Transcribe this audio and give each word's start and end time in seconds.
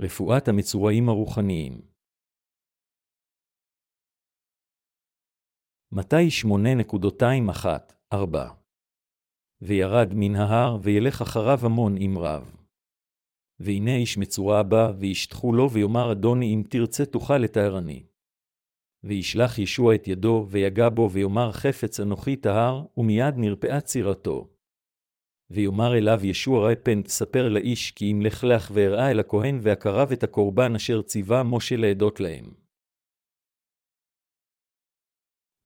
רפואת 0.00 0.48
המצורעים 0.48 1.08
הרוחניים. 1.08 1.80
מתי 5.92 6.28
8.21-4 8.12 8.16
וירד 9.60 10.08
מן 10.14 10.36
ההר, 10.36 10.78
וילך 10.82 11.22
אחריו 11.22 11.58
המון 11.62 11.94
עם 11.98 12.18
רב. 12.18 12.56
והנה 13.60 13.96
איש 13.96 14.18
מצורע 14.18 14.62
בא, 14.62 14.92
וישטחו 14.98 15.52
לו, 15.52 15.70
ויאמר 15.70 16.12
אדוני, 16.12 16.54
אם 16.54 16.62
תרצה 16.70 17.06
תוכל 17.06 17.38
לתארני. 17.38 18.06
וישלח 19.04 19.58
ישוע 19.58 19.94
את 19.94 20.08
ידו, 20.08 20.46
ויגע 20.50 20.88
בו, 20.88 21.10
ויאמר 21.12 21.52
חפץ 21.52 22.00
אנוכי 22.00 22.36
טהר, 22.36 22.86
ומיד 22.96 23.34
נרפאה 23.36 23.80
צירתו. 23.80 24.57
ויאמר 25.50 25.96
אליו 25.98 26.20
ישוע 26.26 26.66
ראה 26.66 26.76
פן 26.76 27.02
תספר 27.02 27.48
לאיש, 27.48 27.90
כי 27.90 28.12
אם 28.12 28.22
לך 28.22 28.44
לך 28.44 28.70
ואראה 28.74 29.10
אל 29.10 29.20
הכהן, 29.20 29.58
והקרב 29.62 30.12
את 30.12 30.22
הקורבן 30.22 30.74
אשר 30.74 31.02
ציווה 31.02 31.42
משה 31.42 31.76
לעדות 31.76 32.20
להם. 32.20 32.44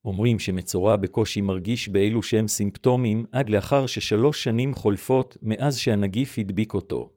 אומרים 0.04 0.38
שמצורע 0.38 0.96
בקושי 0.96 1.40
מרגיש 1.40 1.88
באלו 1.88 2.22
שהם 2.22 2.48
סימפטומים 2.48 3.26
עד 3.32 3.50
לאחר 3.50 3.86
ששלוש 3.86 4.44
שנים 4.44 4.74
חולפות 4.74 5.36
מאז 5.42 5.78
שהנגיף 5.78 6.38
הדביק 6.38 6.74
אותו. 6.74 7.12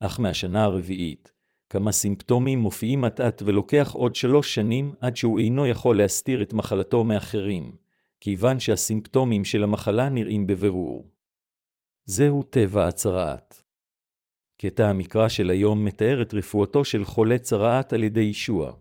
אך 0.00 0.20
מהשנה 0.20 0.64
הרביעית, 0.64 1.32
כמה 1.70 1.92
סימפטומים 1.92 2.58
מופיעים 2.58 3.04
אט-אט 3.04 3.42
ולוקח 3.42 3.92
עוד 3.92 4.14
שלוש 4.14 4.54
שנים 4.54 4.94
עד 5.00 5.16
שהוא 5.16 5.38
אינו 5.38 5.66
יכול 5.66 5.98
להסתיר 5.98 6.42
את 6.42 6.52
מחלתו 6.52 7.04
מאחרים, 7.04 7.76
כיוון 8.20 8.60
שהסימפטומים 8.60 9.44
של 9.44 9.62
המחלה 9.62 10.08
נראים 10.08 10.46
בבירור. 10.46 11.11
זהו 12.04 12.42
טבע 12.42 12.88
הצרעת. 12.88 13.62
קטע 14.58 14.88
המקרא 14.88 15.28
של 15.28 15.50
היום 15.50 15.84
מתאר 15.84 16.22
את 16.22 16.34
רפואתו 16.34 16.84
של 16.84 17.04
חולה 17.04 17.38
צרעת 17.38 17.92
על 17.92 18.04
ידי 18.04 18.20
ישוע. 18.20 18.72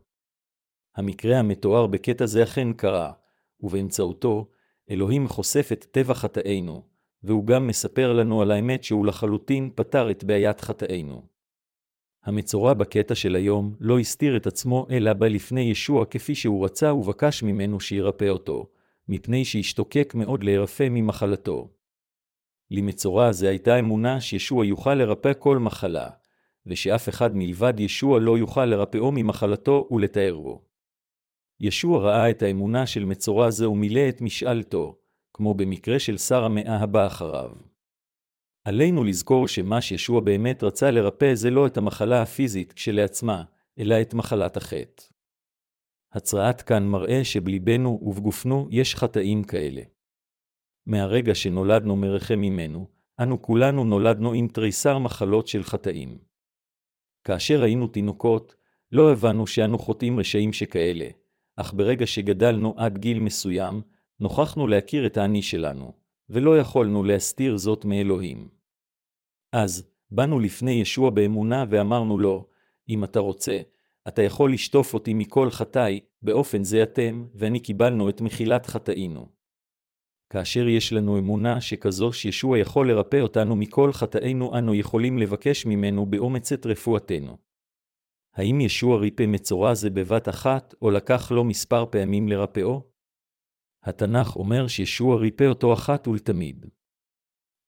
המקרה 0.96 1.40
המתואר 1.40 1.88
בקטע 1.88 2.26
זה 2.26 2.44
אכן 2.44 2.74
קרה, 2.74 3.12
ובאמצעותו, 3.60 4.50
אלוהים 4.90 5.28
חושף 5.28 5.70
את 5.72 5.86
טבע 5.92 6.14
חטאינו, 6.14 6.84
והוא 7.24 7.46
גם 7.46 7.68
מספר 7.68 8.14
לנו 8.14 8.42
על 8.42 8.52
האמת 8.52 8.84
שהוא 8.84 9.06
לחלוטין 9.06 9.70
פתר 9.76 10.12
את 10.12 10.24
בעיית 10.24 10.62
חטאינו. 10.62 11.22
המצורע 12.24 12.74
בקטע 12.74 13.16
של 13.16 13.36
היום 13.36 13.76
לא 13.80 14.00
הסתיר 14.00 14.38
את 14.38 14.48
עצמו, 14.48 14.88
אלא 14.92 15.14
בא 15.14 15.28
לפני 15.28 15.62
ישוע 15.62 16.06
כפי 16.06 16.36
שהוא 16.36 16.66
רצה 16.66 16.94
ובקש 16.94 17.44
ממנו 17.44 17.80
שירפא 17.80 18.30
אותו, 18.30 18.68
מפני 19.08 19.46
שהשתוקק 19.46 20.14
מאוד 20.16 20.44
להירפא 20.44 20.88
ממחלתו. 20.92 21.81
למצורע 22.72 23.32
זה 23.32 23.50
הייתה 23.50 23.80
אמונה 23.80 24.22
שישוע 24.22 24.66
יוכל 24.66 24.94
לרפא 24.94 25.32
כל 25.40 25.58
מחלה, 25.58 26.10
ושאף 26.66 27.10
אחד 27.10 27.36
מלבד 27.36 27.80
ישוע 27.80 28.20
לא 28.20 28.38
יוכל 28.38 28.66
לרפאו 28.66 29.12
ממחלתו 29.12 29.88
ולתארו. 29.92 30.62
ישוע 31.60 32.02
ראה 32.02 32.30
את 32.30 32.42
האמונה 32.42 32.86
של 32.86 33.06
מצורע 33.06 33.50
זה 33.50 33.70
ומילא 33.70 34.10
את 34.10 34.22
משאלתו, 34.22 34.98
כמו 35.34 35.54
במקרה 35.54 36.00
של 36.00 36.18
שר 36.18 36.44
המאה 36.44 36.78
הבא 36.78 37.08
אחריו. 37.08 37.52
עלינו 38.64 39.04
לזכור 39.04 39.48
שמה 39.48 39.82
שישוע 39.82 40.20
באמת 40.20 40.64
רצה 40.64 40.92
לרפא 40.92 41.34
זה 41.34 41.50
לא 41.50 41.68
את 41.68 41.78
המחלה 41.78 42.22
הפיזית 42.22 42.74
כשלעצמה, 42.74 43.44
אלא 43.80 44.02
את 44.02 44.14
מחלת 44.14 44.58
החטא. 44.58 45.04
הצרעת 46.14 46.62
כאן 46.62 46.88
מראה 46.88 47.24
שבליבנו 47.24 48.00
ובגופנו 48.02 48.68
יש 48.72 48.96
חטאים 48.96 49.44
כאלה. 49.44 49.82
מהרגע 50.86 51.36
שנולדנו 51.36 51.96
מרחם 51.96 52.40
ממנו, 52.40 52.88
אנו 53.20 53.42
כולנו 53.42 53.84
נולדנו 53.84 54.34
עם 54.34 54.48
תריסר 54.48 54.98
מחלות 54.98 55.48
של 55.48 55.64
חטאים. 55.64 56.18
כאשר 57.24 57.64
היינו 57.64 57.88
תינוקות, 57.88 58.56
לא 58.92 59.12
הבנו 59.12 59.48
שאנו 59.48 59.80
חוטאים 59.80 60.20
רשעים 60.20 60.54
שכאלה, 60.54 61.08
אך 61.56 61.74
ברגע 61.74 62.08
שגדלנו 62.08 62.74
עד 62.78 62.98
גיל 62.98 63.20
מסוים, 63.20 63.82
נוכחנו 64.20 64.68
להכיר 64.68 65.06
את 65.06 65.18
האני 65.18 65.42
שלנו, 65.42 65.94
ולא 66.30 66.60
יכולנו 66.60 67.04
להסתיר 67.04 67.58
זאת 67.58 67.86
מאלוהים. 67.86 68.50
אז, 69.54 69.90
באנו 70.12 70.40
לפני 70.40 70.72
ישוע 70.72 71.10
באמונה 71.10 71.66
ואמרנו 71.70 72.18
לו, 72.18 72.48
אם 72.90 73.04
אתה 73.04 73.20
רוצה, 73.20 73.60
אתה 74.08 74.22
יכול 74.22 74.54
לשטוף 74.54 74.94
אותי 74.94 75.14
מכל 75.14 75.50
חטאי, 75.50 76.00
באופן 76.22 76.64
זה 76.64 76.84
אתם, 76.84 77.26
ואני 77.36 77.60
קיבלנו 77.60 78.10
את 78.10 78.22
מחילת 78.22 78.66
חטאינו. 78.66 79.41
כאשר 80.32 80.68
יש 80.68 80.94
לנו 80.94 81.18
אמונה 81.18 81.62
שכזו 81.62 82.14
שישוע 82.14 82.58
יכול 82.58 82.92
לרפא 82.92 83.20
אותנו 83.22 83.56
מכל 83.56 83.94
חטאינו, 83.94 84.58
אנו 84.58 84.76
יכולים 84.76 85.18
לבקש 85.18 85.66
ממנו 85.66 86.06
באומץ 86.06 86.52
את 86.52 86.66
רפואתנו. 86.66 87.38
האם 88.36 88.62
ישוע 88.62 88.98
ריפא 88.98 89.26
מצורע 89.28 89.74
זה 89.74 89.90
בבת 89.90 90.30
אחת, 90.30 90.74
או 90.82 90.92
לקח 90.92 91.32
לו 91.32 91.44
מספר 91.44 91.86
פעמים 91.86 92.28
לרפאו? 92.28 92.82
התנ"ך 93.84 94.36
אומר 94.36 94.68
שישוע 94.68 95.18
ריפא 95.18 95.44
אותו 95.44 95.74
אחת 95.74 96.08
ולתמיד. 96.08 96.66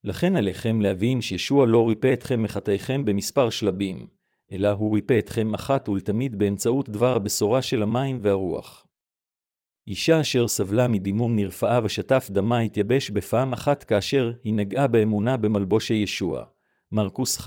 לכן 0.03 0.35
עליכם 0.35 0.81
להבין 0.81 1.22
שישוע 1.22 1.66
לא 1.66 1.88
ריפא 1.90 2.13
אתכם 2.13 2.44
מחטאיכם 2.44 3.06
במספר 3.06 3.50
שלבים, 3.50 4.07
אלא 4.52 4.69
הוא 4.69 4.96
ריפא 4.96 5.19
אתכם 5.19 5.53
אחת 5.53 5.90
ולתמיד 5.90 6.38
באמצעות 6.38 6.90
דבר 6.90 7.16
הבשורה 7.16 7.62
של 7.62 7.84
המים 7.84 8.19
והרוח. 8.22 8.83
אישה 9.88 10.22
אשר 10.22 10.48
סבלה 10.48 10.88
מדימום 10.88 11.36
נרפאה 11.36 11.80
ושטף 11.84 12.28
דמה 12.32 12.60
התייבש 12.60 13.10
בפעם 13.10 13.54
אחת 13.54 13.84
כאשר 13.84 14.32
היא 14.44 14.54
נגעה 14.54 14.88
באמונה 14.88 15.38
במלבושי 15.38 15.94
ישוע. 15.94 16.44
מרקוס 16.92 17.38
5.225-34 17.38 17.42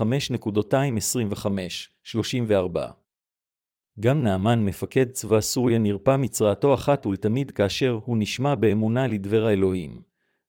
גם 3.99 4.23
נעמן 4.23 4.65
מפקד 4.65 5.11
צבא 5.11 5.41
סוריה 5.41 5.79
נרפא 5.79 6.15
מצרעתו 6.15 6.73
אחת 6.73 7.05
ולתמיד 7.05 7.51
כאשר 7.51 7.99
הוא 8.05 8.17
נשמע 8.17 8.55
באמונה 8.55 9.07
לדבר 9.07 9.45
האלוהים. 9.45 10.01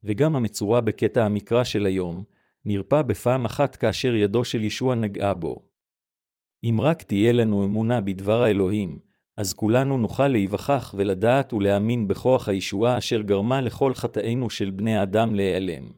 וגם 0.04 0.36
המצורע 0.36 0.80
בקטע 0.80 1.24
המקרא 1.24 1.64
של 1.64 1.86
היום, 1.86 2.24
נרפא 2.64 3.02
בפעם 3.02 3.44
אחת 3.44 3.76
כאשר 3.76 4.14
ידו 4.14 4.44
של 4.44 4.64
ישוע 4.64 4.94
נגעה 4.94 5.34
בו. 5.34 5.68
אם 6.64 6.80
רק 6.80 7.02
תהיה 7.02 7.32
לנו 7.32 7.64
אמונה 7.64 8.00
בדבר 8.00 8.42
האלוהים, 8.42 8.98
אז 9.38 9.52
כולנו 9.52 9.98
נוכל 9.98 10.28
להיווכח 10.28 10.94
ולדעת 10.96 11.52
ולהאמין 11.52 12.08
בכוח 12.08 12.48
הישועה 12.48 12.98
אשר 12.98 13.20
גרמה 13.20 13.60
לכל 13.60 13.94
חטאינו 13.94 14.50
של 14.50 14.70
בני 14.70 14.96
האדם 14.96 15.34
להיעלם. 15.34 15.92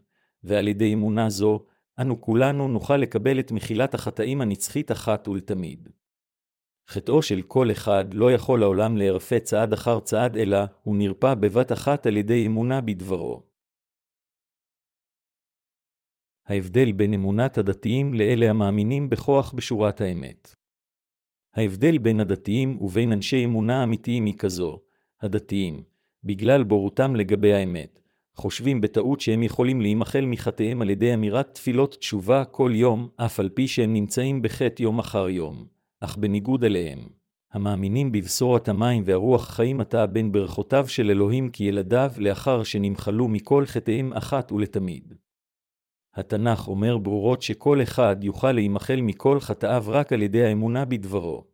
ועל 0.45 0.69
ידי 0.69 0.95
אמונה 0.95 1.31
זו, 1.31 1.65
אנו 2.01 2.21
כולנו 2.21 2.69
נוכל 2.69 2.97
לקבל 2.97 3.41
את 3.41 3.53
מחילת 3.53 3.95
החטאים 3.95 4.41
הנצחית 4.41 4.93
אחת 4.93 5.29
ולתמיד. 5.29 5.89
חטאו 6.89 7.23
של 7.23 7.43
כל 7.43 7.71
אחד 7.71 8.15
לא 8.15 8.33
יכול 8.33 8.61
לעולם 8.61 8.97
להירפא 8.97 9.39
צעד 9.39 9.73
אחר 9.73 10.01
צעד, 10.01 10.37
אלא 10.37 10.59
הוא 10.83 10.97
נרפא 10.97 11.35
בבת 11.35 11.73
אחת 11.73 12.07
על 12.07 12.17
ידי 12.17 12.47
אמונה 12.47 12.81
בדברו. 12.81 13.43
ההבדל 16.47 16.93
בין 16.93 17.15
אמונת 17.15 17.59
הדתיים 17.59 18.15
לאלה 18.15 18.51
המאמינים 18.51 19.11
בכוח 19.11 19.53
בשורת 19.53 20.01
האמת. 20.01 20.60
ההבדל 21.55 21.99
בין 21.99 22.21
הדתיים 22.21 22.79
ובין 22.81 23.13
אנשי 23.13 23.45
אמונה 23.45 23.83
אמיתיים 23.83 24.25
היא 24.25 24.35
כזו, 24.39 24.79
הדתיים, 25.23 25.83
בגלל 26.25 26.63
בורותם 26.63 27.17
לגבי 27.17 27.53
האמת, 27.53 28.01
חושבים 28.35 28.81
בטעות 28.81 29.21
שהם 29.21 29.43
יכולים 29.43 29.81
להימחל 29.81 30.25
מחטאיהם 30.25 30.83
על 30.83 30.91
ידי 30.91 31.15
אמירת 31.15 31.55
תפילות 31.55 31.97
תשובה 31.97 32.45
כל 32.45 32.73
יום, 32.75 33.09
אף 33.17 33.41
על 33.41 33.49
פי 33.49 33.69
שהם 33.69 33.93
נמצאים 33.93 34.43
בחטא 34.43 34.83
יום 34.83 34.99
אחר 34.99 35.29
יום. 35.29 35.67
אך 36.01 36.17
בניגוד 36.17 36.65
אליהם, 36.65 36.99
המאמינים 37.53 38.13
בבשורת 38.13 38.69
המים 38.69 39.03
והרוח 39.07 39.49
חיים 39.49 39.81
עתה 39.81 40.07
בין 40.07 40.33
ברכותיו 40.33 40.89
של 40.89 41.11
אלוהים 41.11 41.51
כילדיו 41.51 42.11
לאחר 42.17 42.63
שנמחלו 42.63 43.29
מכל 43.29 43.67
חטאים 43.67 44.13
אחת 44.13 44.53
ולתמיד. 44.53 45.15
התנ"ך 46.15 46.69
אומר 46.69 46.99
ברורות 46.99 47.43
שכל 47.43 47.83
אחד 47.83 48.17
יוכל 48.23 48.53
להימחל 48.53 49.01
מכל 49.01 49.41
חטאיו 49.41 49.85
רק 49.87 50.13
על 50.13 50.23
ידי 50.23 50.45
האמונה 50.45 50.85
בדברו. 50.85 51.50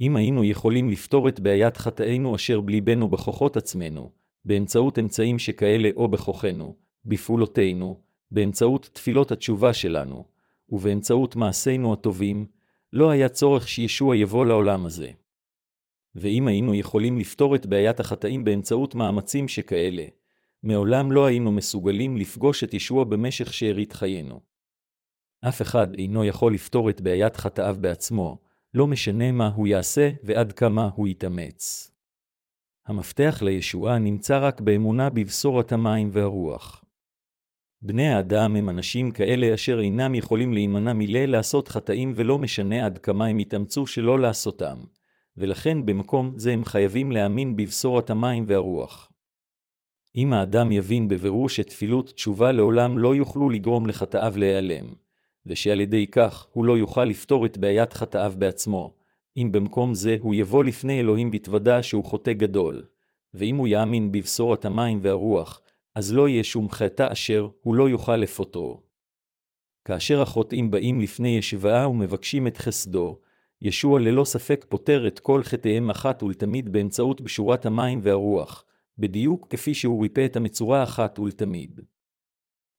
אם 0.00 0.16
היינו 0.16 0.44
יכולים 0.44 0.90
לפתור 0.90 1.28
את 1.28 1.40
בעיית 1.40 1.76
חטאינו 1.76 2.34
אשר 2.34 2.60
בליבנו 2.60 3.08
בכוחות 3.08 3.56
עצמנו, 3.56 4.10
באמצעות 4.44 4.98
אמצעים 4.98 5.38
שכאלה 5.38 5.90
או 5.96 6.08
בכוחנו, 6.08 6.76
בפעולותינו, 7.04 8.00
באמצעות 8.30 8.90
תפילות 8.92 9.32
התשובה 9.32 9.74
שלנו, 9.74 10.24
ובאמצעות 10.68 11.36
מעשינו 11.36 11.92
הטובים, 11.92 12.46
לא 12.92 13.10
היה 13.10 13.28
צורך 13.28 13.68
שישוע 13.68 14.16
יבוא 14.16 14.46
לעולם 14.46 14.86
הזה. 14.86 15.10
ואם 16.14 16.48
היינו 16.48 16.74
יכולים 16.74 17.18
לפתור 17.18 17.54
את 17.54 17.66
בעיית 17.66 18.00
החטאים 18.00 18.44
באמצעות 18.44 18.94
מאמצים 18.94 19.48
שכאלה, 19.48 20.04
מעולם 20.62 21.12
לא 21.12 21.26
היינו 21.26 21.52
מסוגלים 21.52 22.16
לפגוש 22.16 22.64
את 22.64 22.74
ישוע 22.74 23.04
במשך 23.04 23.52
שארית 23.52 23.92
חיינו. 23.92 24.40
אף 25.48 25.62
אחד 25.62 25.94
אינו 25.94 26.24
יכול 26.24 26.54
לפתור 26.54 26.90
את 26.90 27.00
בעיית 27.00 27.36
חטאיו 27.36 27.76
בעצמו, 27.80 28.38
לא 28.76 28.86
משנה 28.86 29.32
מה 29.32 29.48
הוא 29.48 29.66
יעשה 29.66 30.10
ועד 30.24 30.52
כמה 30.52 30.90
הוא 30.94 31.08
יתאמץ. 31.08 31.90
המפתח 32.86 33.38
לישועה 33.42 33.98
נמצא 33.98 34.38
רק 34.38 34.60
באמונה 34.60 35.10
בבשורת 35.10 35.72
המים 35.72 36.10
והרוח. 36.12 36.84
בני 37.82 38.08
האדם 38.08 38.56
הם 38.56 38.68
אנשים 38.68 39.10
כאלה 39.10 39.54
אשר 39.54 39.80
אינם 39.80 40.14
יכולים 40.14 40.52
להימנע 40.52 40.92
מלא 40.92 41.24
לעשות 41.24 41.68
חטאים 41.68 42.12
ולא 42.16 42.38
משנה 42.38 42.86
עד 42.86 42.98
כמה 42.98 43.26
הם 43.26 43.40
יתאמצו 43.40 43.86
שלא 43.86 44.20
לעשותם, 44.20 44.76
ולכן 45.36 45.86
במקום 45.86 46.32
זה 46.36 46.52
הם 46.52 46.64
חייבים 46.64 47.12
להאמין 47.12 47.56
בבשורת 47.56 48.10
המים 48.10 48.44
והרוח. 48.46 49.12
אם 50.16 50.32
האדם 50.32 50.72
יבין 50.72 51.08
בבירור 51.08 51.48
שתפילות 51.48 52.12
תשובה 52.12 52.52
לעולם 52.52 52.98
לא 52.98 53.14
יוכלו 53.14 53.50
לגרום 53.50 53.86
לחטאיו 53.86 54.32
להיעלם, 54.36 55.05
ושעל 55.46 55.80
ידי 55.80 56.06
כך 56.06 56.46
הוא 56.52 56.64
לא 56.64 56.78
יוכל 56.78 57.04
לפתור 57.04 57.46
את 57.46 57.58
בעיית 57.58 57.92
חטאיו 57.92 58.32
בעצמו, 58.38 58.94
אם 59.36 59.52
במקום 59.52 59.94
זה 59.94 60.16
הוא 60.20 60.34
יבוא 60.34 60.64
לפני 60.64 61.00
אלוהים 61.00 61.30
בתוודה 61.30 61.82
שהוא 61.82 62.04
חוטא 62.04 62.32
גדול, 62.32 62.84
ואם 63.34 63.56
הוא 63.56 63.68
יאמין 63.68 64.12
בבשורת 64.12 64.64
המים 64.64 64.98
והרוח, 65.02 65.60
אז 65.94 66.12
לא 66.12 66.28
יהיה 66.28 66.44
שום 66.44 66.70
חטא 66.70 67.12
אשר 67.12 67.48
הוא 67.62 67.74
לא 67.74 67.88
יוכל 67.88 68.16
לפותרו. 68.16 68.82
כאשר 69.84 70.22
החוטאים 70.22 70.70
באים 70.70 71.00
לפני 71.00 71.28
ישבעה 71.28 71.88
ומבקשים 71.88 72.46
את 72.46 72.56
חסדו, 72.56 73.18
ישוע 73.62 74.00
ללא 74.00 74.24
ספק 74.24 74.66
פותר 74.68 75.06
את 75.06 75.18
כל 75.18 75.42
חטאיהם 75.42 75.90
אחת 75.90 76.22
ולתמיד 76.22 76.72
באמצעות 76.72 77.20
בשורת 77.20 77.66
המים 77.66 78.00
והרוח, 78.02 78.64
בדיוק 78.98 79.46
כפי 79.50 79.74
שהוא 79.74 80.02
ריפא 80.02 80.24
את 80.24 80.36
המצורה 80.36 80.82
אחת 80.82 81.18
ולתמיד. 81.18 81.80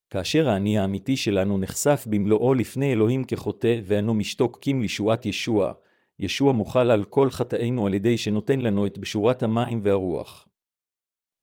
כאשר 0.09 0.50
האני 0.50 0.77
האמיתי 0.77 1.18
שלנו 1.18 1.57
נחשף 1.57 2.06
במלואו 2.09 2.54
לפני 2.54 2.94
אלוהים 2.94 3.24
כחוטא 3.24 3.80
ואנו 3.83 4.13
משתוקקים 4.13 4.81
לישועת 4.81 5.25
ישוע, 5.25 5.74
ישוע 6.19 6.54
מוכל 6.54 6.92
על 6.92 7.04
כל 7.04 7.30
חטאינו 7.30 7.88
על 7.88 7.94
ידי 7.94 8.18
שנותן 8.18 8.59
לנו 8.59 8.86
את 8.86 8.98
בשורת 8.98 9.44
המים 9.44 9.80
והרוח. 9.83 10.48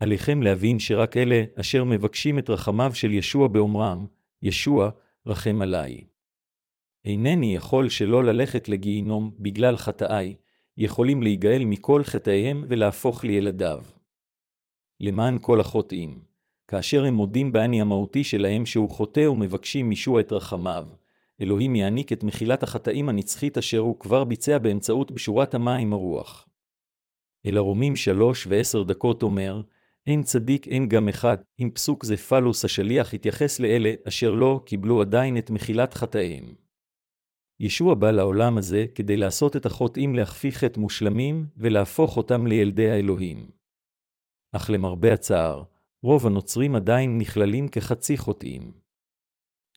עליכם 0.01 0.43
להבין 0.43 0.79
שרק 0.79 1.17
אלה 1.17 1.45
אשר 1.61 1.85
מבקשים 1.85 2.39
את 2.39 2.51
רחמיו 2.51 2.95
של 2.95 3.13
ישוע 3.13 3.49
באומרם, 3.49 4.07
ישוע, 4.43 4.91
רחם 5.27 5.63
עליי. 5.63 6.05
אינני 7.05 7.55
יכול 7.55 7.89
שלא 7.89 8.25
ללכת 8.25 8.69
לגיהינום 8.69 9.31
בגלל 9.39 9.77
חטאיי, 9.77 10.35
יכולים 10.77 11.23
להיגאל 11.23 11.65
מכל 11.65 12.05
חטאיהם 12.05 12.65
ולהפוך 12.69 13.25
לילדיו. 13.25 13.83
למען 15.01 15.39
כל 15.41 15.61
החוטאים, 15.61 16.23
כאשר 16.75 17.05
הם 17.05 17.15
מודים 17.15 17.53
באני 17.53 17.81
המהותי 17.81 18.25
שלהם 18.25 18.67
שהוא 18.67 18.91
חוטא 18.91 19.29
ומבקשים 19.29 19.89
מישוע 19.89 20.21
את 20.21 20.33
רחמיו, 20.33 20.87
אלוהים 21.41 21.77
יעניק 21.77 22.13
את 22.13 22.25
מחילת 22.25 22.63
החטאים 22.63 23.09
הנצחית 23.09 23.59
אשר 23.59 23.79
הוא 23.79 24.01
כבר 24.01 24.25
ביצע 24.25 24.59
באמצעות 24.59 25.13
בשורת 25.13 25.55
המים 25.55 25.93
הרוח. 25.93 26.49
אל 27.47 27.57
הרומים 27.57 27.97
שלוש 27.97 28.47
ועשר 28.47 28.83
דקות 28.83 29.23
אומר, 29.23 29.63
אין 30.07 30.23
צדיק 30.23 30.69
אין 30.69 30.89
גם 30.89 31.09
אחד, 31.09 31.37
אם 31.61 31.71
פסוק 31.75 32.05
זה 32.05 32.17
פלוס 32.17 32.65
השליח 32.65 33.15
התייחס 33.15 33.61
לאלה 33.61 33.93
אשר 34.09 34.31
לא 34.31 34.61
קיבלו 34.67 35.01
עדיין 35.01 35.39
את 35.39 35.51
מחילת 35.51 35.95
חטאיהם. 35.95 36.55
ישוע 37.61 37.95
בא 37.95 38.11
לעולם 38.11 38.59
הזה 38.59 38.87
כדי 38.95 39.17
לעשות 39.17 39.57
את 39.57 39.67
החוטאים 39.67 40.15
להכפיך 40.15 40.59
חטא 40.59 40.81
מושלמים 40.81 41.47
ולהפוך 41.57 42.17
אותם 42.17 42.47
לילדי 42.47 42.91
האלוהים. 42.91 43.51
אך 44.53 44.71
למרבה 44.71 45.13
הצער, 45.13 45.63
רוב 46.05 46.27
הנוצרים 46.27 46.75
עדיין 46.75 47.19
נכללים 47.19 47.69
כחצי 47.69 48.17
חוטאים. 48.17 48.73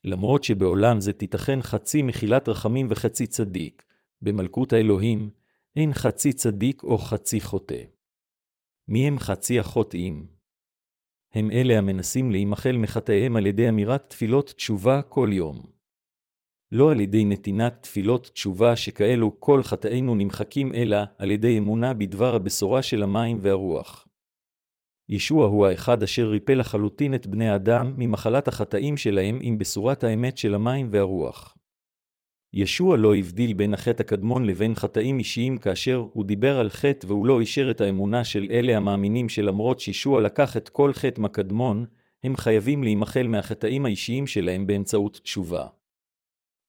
למרות 0.04 0.44
שבעולם 0.44 1.00
זה 1.00 1.12
תיתכן 1.12 1.62
חצי 1.62 2.02
מחילת 2.02 2.48
רחמים 2.48 2.86
וחצי 2.90 3.26
צדיק, 3.26 3.84
במלכות 4.22 4.72
האלוהים 4.72 5.30
אין 5.76 5.94
חצי 5.94 6.32
צדיק 6.32 6.82
או 6.82 6.98
חצי 6.98 7.40
חוטא. 7.40 7.82
מי 8.88 9.06
הם 9.08 9.18
חצי 9.18 9.58
החוטאים? 9.58 10.26
הם 11.32 11.50
אלה 11.50 11.78
המנסים 11.78 12.30
להימחל 12.30 12.76
מחטאיהם 12.76 13.36
על 13.36 13.46
ידי 13.46 13.68
אמירת 13.68 14.10
תפילות 14.10 14.46
תשובה 14.46 15.02
כל 15.02 15.28
יום. 15.32 15.62
לא 16.72 16.90
על 16.90 17.00
ידי 17.00 17.24
נתינת 17.24 17.82
תפילות 17.82 18.26
תשובה 18.26 18.76
שכאלו 18.76 19.40
כל 19.40 19.62
חטאינו 19.62 20.14
נמחקים 20.14 20.74
אלא 20.74 20.98
על 21.18 21.30
ידי 21.30 21.58
אמונה 21.58 21.94
בדבר 21.94 22.34
הבשורה 22.34 22.82
של 22.82 23.02
המים 23.02 23.38
והרוח. 23.40 24.07
ישוע 25.08 25.46
הוא 25.46 25.66
האחד 25.66 26.02
אשר 26.02 26.28
ריפא 26.28 26.52
לחלוטין 26.52 27.14
את 27.14 27.26
בני 27.26 27.48
האדם 27.48 27.94
ממחלת 27.96 28.48
החטאים 28.48 28.96
שלהם 28.96 29.38
עם 29.42 29.58
בשורת 29.58 30.04
האמת 30.04 30.38
של 30.38 30.54
המים 30.54 30.88
והרוח. 30.90 31.54
ישוע 32.52 32.96
לא 32.96 33.16
הבדיל 33.16 33.52
בין 33.52 33.74
החטא 33.74 34.02
הקדמון 34.02 34.44
לבין 34.44 34.74
חטאים 34.74 35.18
אישיים 35.18 35.58
כאשר 35.58 36.04
הוא 36.12 36.24
דיבר 36.24 36.58
על 36.58 36.70
חטא 36.70 37.06
והוא 37.06 37.26
לא 37.26 37.40
אישר 37.40 37.70
את 37.70 37.80
האמונה 37.80 38.24
של 38.24 38.46
אלה 38.50 38.76
המאמינים 38.76 39.28
שלמרות 39.28 39.80
שישוע 39.80 40.20
לקח 40.20 40.56
את 40.56 40.68
כל 40.68 40.92
חטא 40.92 41.20
מקדמון, 41.20 41.84
הם 42.24 42.36
חייבים 42.36 42.82
להימחל 42.82 43.26
מהחטאים 43.26 43.84
האישיים 43.84 44.26
שלהם 44.26 44.66
באמצעות 44.66 45.20
תשובה. 45.22 45.66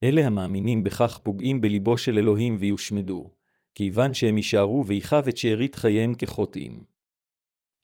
אלה 0.03 0.27
המאמינים 0.27 0.83
בכך 0.83 1.19
פוגעים 1.23 1.61
בליבו 1.61 1.97
של 1.97 2.17
אלוהים 2.17 2.57
ויושמדו, 2.59 3.29
כיוון 3.75 4.13
שהם 4.13 4.37
יישארו 4.37 4.85
ויכב 4.85 5.23
את 5.29 5.37
שארית 5.37 5.75
חייהם 5.75 6.13
כחוטאים. 6.13 6.83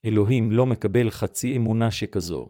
אלוהים 0.05 0.51
לא 0.51 0.65
מקבל 0.65 1.09
חצי 1.09 1.57
אמונה 1.57 1.91
שכזו. 1.91 2.49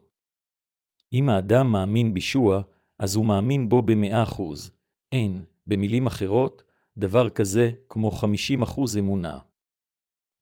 אם 1.13 1.29
האדם 1.29 1.71
מאמין 1.71 2.13
בישוע, 2.13 2.61
אז 2.99 3.15
הוא 3.15 3.25
מאמין 3.25 3.69
בו 3.69 3.81
במאה 3.81 4.23
אחוז. 4.23 4.71
אין, 5.11 5.43
במילים 5.67 6.07
אחרות, 6.07 6.63
דבר 6.97 7.29
כזה 7.29 7.71
כמו 7.89 8.11
חמישים 8.11 8.61
אחוז 8.61 8.97
אמונה. 8.97 9.39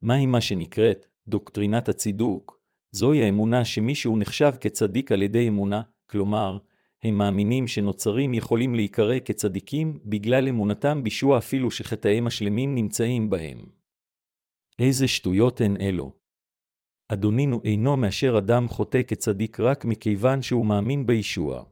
מהי 0.01 0.25
מה 0.25 0.41
שנקראת 0.41 1.05
דוקטרינת 1.27 1.89
הצידוק? 1.89 2.59
זוהי 2.91 3.23
האמונה 3.23 3.65
שמישהו 3.65 4.17
נחשב 4.17 4.51
כצדיק 4.61 5.11
על 5.11 5.21
ידי 5.21 5.47
אמונה, 5.47 5.81
כלומר, 6.09 6.57
הם 7.03 7.17
מאמינים 7.17 7.67
שנוצרים 7.67 8.33
יכולים 8.33 8.75
להיקרא 8.75 9.15
כצדיקים 9.25 9.99
בגלל 10.05 10.47
אמונתם 10.47 11.03
בישוע 11.03 11.37
אפילו 11.37 11.71
שחטאיהם 11.71 12.27
השלמים 12.27 12.75
נמצאים 12.75 13.29
בהם. 13.29 13.65
איזה 14.79 15.07
שטויות 15.07 15.61
הן 15.61 15.77
אלו. 15.81 16.22
אדונינו 17.07 17.61
אינו 17.63 17.97
מאשר 17.97 18.37
אדם 18.37 18.67
חוטא 18.67 19.01
כצדיק 19.07 19.59
רק 19.59 19.85
מכיוון 19.85 20.41
שהוא 20.41 20.65
מאמין 20.65 21.05
בישוע. 21.05 21.63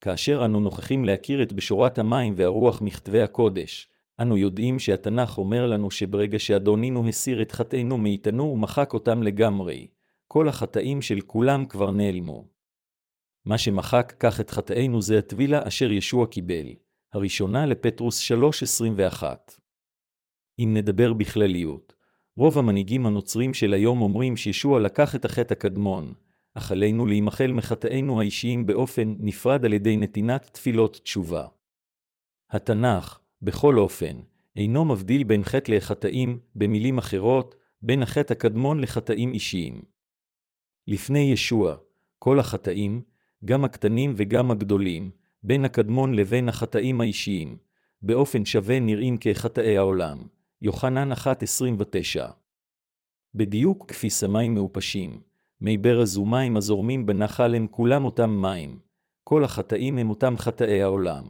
כאשר 0.00 0.44
אנו 0.44 0.60
נוכחים 0.60 1.04
להכיר 1.04 1.42
את 1.42 1.52
בשורת 1.52 1.98
המים 1.98 2.34
והרוח 2.36 2.82
מכתבי 2.82 3.22
הקודש, 3.22 3.88
אנו 4.20 4.36
יודעים 4.36 4.78
שהתנ"ך 4.78 5.38
אומר 5.38 5.66
לנו 5.66 5.90
שברגע 5.90 6.38
שאדונינו 6.38 7.08
הסיר 7.08 7.42
את 7.42 7.52
חטאינו 7.52 7.98
מאיתנו 7.98 8.44
ומחק 8.44 8.94
אותם 8.94 9.22
לגמרי, 9.22 9.86
כל 10.28 10.48
החטאים 10.48 11.02
של 11.02 11.20
כולם 11.20 11.66
כבר 11.66 11.90
נעלמו. 11.90 12.48
מה 13.44 13.58
שמחק 13.58 14.14
כך 14.20 14.40
את 14.40 14.50
חטאינו 14.50 15.02
זה 15.02 15.18
הטבילה 15.18 15.68
אשר 15.68 15.92
ישוע 15.92 16.26
קיבל, 16.26 16.66
הראשונה 17.12 17.66
לפטרוס 17.66 18.32
3.21. 18.32 19.22
אם 20.58 20.74
נדבר 20.76 21.12
בכלליות, 21.12 21.93
רוב 22.36 22.58
המנהיגים 22.58 23.06
הנוצרים 23.06 23.54
של 23.54 23.74
היום 23.74 24.02
אומרים 24.02 24.36
שישוע 24.36 24.80
לקח 24.80 25.14
את 25.14 25.24
החטא 25.24 25.52
הקדמון, 25.52 26.14
אך 26.54 26.72
עלינו 26.72 27.06
להימחל 27.06 27.52
מחטאינו 27.52 28.20
האישיים 28.20 28.66
באופן 28.66 29.14
נפרד 29.18 29.64
על 29.64 29.72
ידי 29.72 29.96
נתינת 29.96 30.50
תפילות 30.52 31.00
תשובה. 31.04 31.46
התנ"ך, 32.50 33.18
בכל 33.42 33.78
אופן, 33.78 34.20
אינו 34.56 34.84
מבדיל 34.84 35.24
בין 35.24 35.44
חטא 35.44 35.70
לחטאים, 35.70 36.38
במילים 36.54 36.98
אחרות, 36.98 37.54
בין 37.82 38.02
החטא 38.02 38.32
הקדמון 38.32 38.80
לחטאים 38.80 39.32
אישיים. 39.32 39.82
לפני 40.88 41.18
ישוע, 41.32 41.76
כל 42.18 42.38
החטאים, 42.38 43.02
גם 43.44 43.64
הקטנים 43.64 44.12
וגם 44.16 44.50
הגדולים, 44.50 45.10
בין 45.42 45.64
הקדמון 45.64 46.14
לבין 46.14 46.48
החטאים 46.48 47.00
האישיים, 47.00 47.56
באופן 48.02 48.44
שווה 48.44 48.80
נראים 48.80 49.16
כחטאי 49.20 49.78
העולם. 49.78 50.18
יוחנן 50.64 51.12
1.29 51.12 51.16
בדיוק 53.34 53.90
כפי 53.90 54.10
סמים 54.10 54.54
מעופשים, 54.54 55.20
מי 55.60 55.78
ברז 55.78 56.16
ומים 56.16 56.56
הזורמים 56.56 57.06
בנחל 57.06 57.54
הם 57.54 57.66
כולם 57.70 58.04
אותם 58.04 58.30
מים, 58.30 58.78
כל 59.24 59.44
החטאים 59.44 59.98
הם 59.98 60.10
אותם 60.10 60.34
חטאי 60.38 60.82
העולם. 60.82 61.24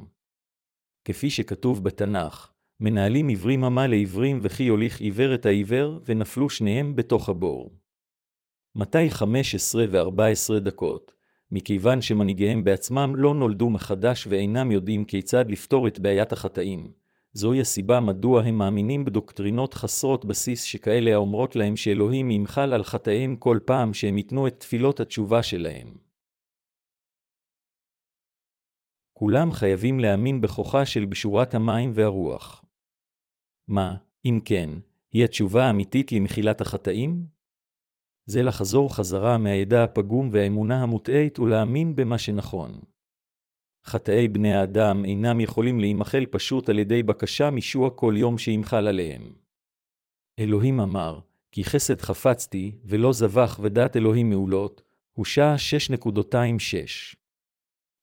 כפי 1.05 1.31
שכתוב 1.31 1.85
בתנ"ך, 1.85 2.53
מנהלים 2.81 3.29
עברים 3.29 3.65
עמה 3.65 3.87
לעברים 3.87 4.39
וכי 4.43 4.63
יוליך 4.63 5.01
עיוור 5.01 5.35
את 5.35 5.47
העיוור, 5.47 6.01
ונפלו 6.05 6.51
שניהם 6.51 6.97
בתוך 6.97 7.29
הבור. 7.29 7.71
מתי 8.75 9.11
15 9.11 9.85
ו-14 9.91 10.59
דקות, 10.59 11.15
מכיוון 11.51 12.03
שמנהיגיהם 12.03 12.65
בעצמם 12.65 13.13
לא 13.17 13.35
נולדו 13.35 13.71
מחדש 13.71 14.27
ואינם 14.27 14.73
יודעים 14.73 15.05
כיצד 15.05 15.51
לפתור 15.51 15.89
את 15.89 15.99
בעיית 15.99 16.33
החטאים, 16.33 17.04
זוהי 17.37 17.61
הסיבה 17.61 18.01
מדוע 18.01 18.43
הם 18.43 18.59
מאמינים 18.59 19.05
בדוקטרינות 19.05 19.75
חסרות 19.75 20.25
בסיס 20.25 20.63
שכאלה 20.63 21.15
האומרות 21.15 21.57
להם 21.57 21.77
שאלוהים 21.77 22.31
ימחל 22.31 22.73
על 22.73 22.85
חטאיהם 22.85 23.37
כל 23.37 23.59
פעם 23.67 23.95
שהם 23.95 24.19
ייתנו 24.19 24.47
את 24.47 24.61
תפילות 24.61 25.01
התשובה 25.01 25.43
שלהם. 25.43 25.97
כולם 29.13 29.53
חייבים 29.53 30.01
להאמין 30.01 30.41
בכוחה 30.41 30.87
של 30.87 31.05
בשורת 31.05 31.55
המים 31.55 31.91
והרוח. 31.95 32.65
מה, 33.69 33.97
אם 34.25 34.41
כן, 34.45 34.71
היא 35.13 35.25
התשובה 35.25 35.65
האמיתית 35.65 36.13
למחילת 36.13 36.61
החטאים? 36.61 37.27
זה 38.27 38.43
לחזור 38.43 38.95
חזרה 38.97 39.39
מהעדה 39.39 39.85
הפגום 39.85 40.29
והאמונה 40.33 40.83
המוטעית 40.83 41.39
ולהאמין 41.39 41.97
במה 41.97 42.19
שנכון. 42.19 42.94
חטאי 43.87 44.29
בני 44.29 44.55
האדם 44.55 45.05
אינם 45.05 45.41
יכולים 45.41 45.81
להימחל 45.81 46.27
פשוט 46.27 46.69
על 46.69 46.79
ידי 46.79 47.03
בקשה 47.03 47.51
משוע 47.51 47.91
כל 47.91 48.15
יום 48.17 48.39
שימחל 48.39 48.87
עליהם. 48.87 49.33
אלוהים 50.39 50.81
אמר, 50.81 51.19
כי 51.53 51.65
חסד 51.65 52.01
חפצתי, 52.01 52.73
ולא 52.85 53.13
זבח 53.13 53.59
ודעת 53.63 53.97
אלוהים 53.97 54.31
מעולות, 54.31 54.83
הושע 55.13 55.55
6.26. 55.95 57.17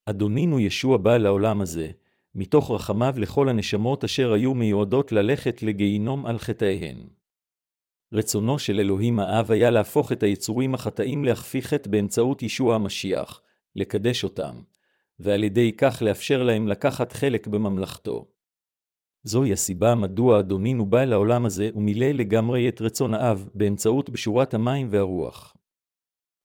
אדונינו 0.05 0.59
ישוע 0.59 0.97
בא 0.97 1.17
לעולם 1.17 1.61
הזה, 1.61 1.91
מתוך 2.35 2.71
רחמיו 2.71 3.13
לכל 3.17 3.49
הנשמות 3.49 4.03
אשר 4.03 4.33
היו 4.33 4.53
מיועדות 4.53 5.11
ללכת 5.11 5.63
לגיהינום 5.63 6.25
על 6.25 6.37
חטאיהן. 6.37 6.97
רצונו 8.13 8.59
של 8.59 8.79
אלוהים 8.79 9.19
האב 9.19 9.51
היה 9.51 9.69
להפוך 9.69 10.11
את 10.11 10.23
היצורים 10.23 10.73
החטאים 10.73 11.25
להכפי 11.25 11.61
חטא 11.61 11.89
באמצעות 11.89 12.43
ישוע 12.43 12.75
המשיח, 12.75 13.41
לקדש 13.75 14.23
אותם, 14.23 14.55
ועל 15.21 15.43
ידי 15.43 15.71
כך 15.77 16.01
לאפשר 16.01 16.43
להם 16.43 16.67
לקחת 16.67 17.11
חלק 17.11 17.47
בממלכתו. 17.47 18.25
זוהי 19.23 19.53
הסיבה 19.53 19.95
מדוע 19.95 20.39
אדונינו 20.39 20.85
בא 20.85 21.03
לעולם 21.03 21.45
הזה 21.45 21.69
ומילא 21.75 22.05
לגמרי 22.05 22.69
את 22.69 22.81
רצון 22.81 23.13
האב 23.13 23.49
באמצעות 23.53 24.09
בשורת 24.09 24.53
המים 24.53 24.87
והרוח. 24.89 25.55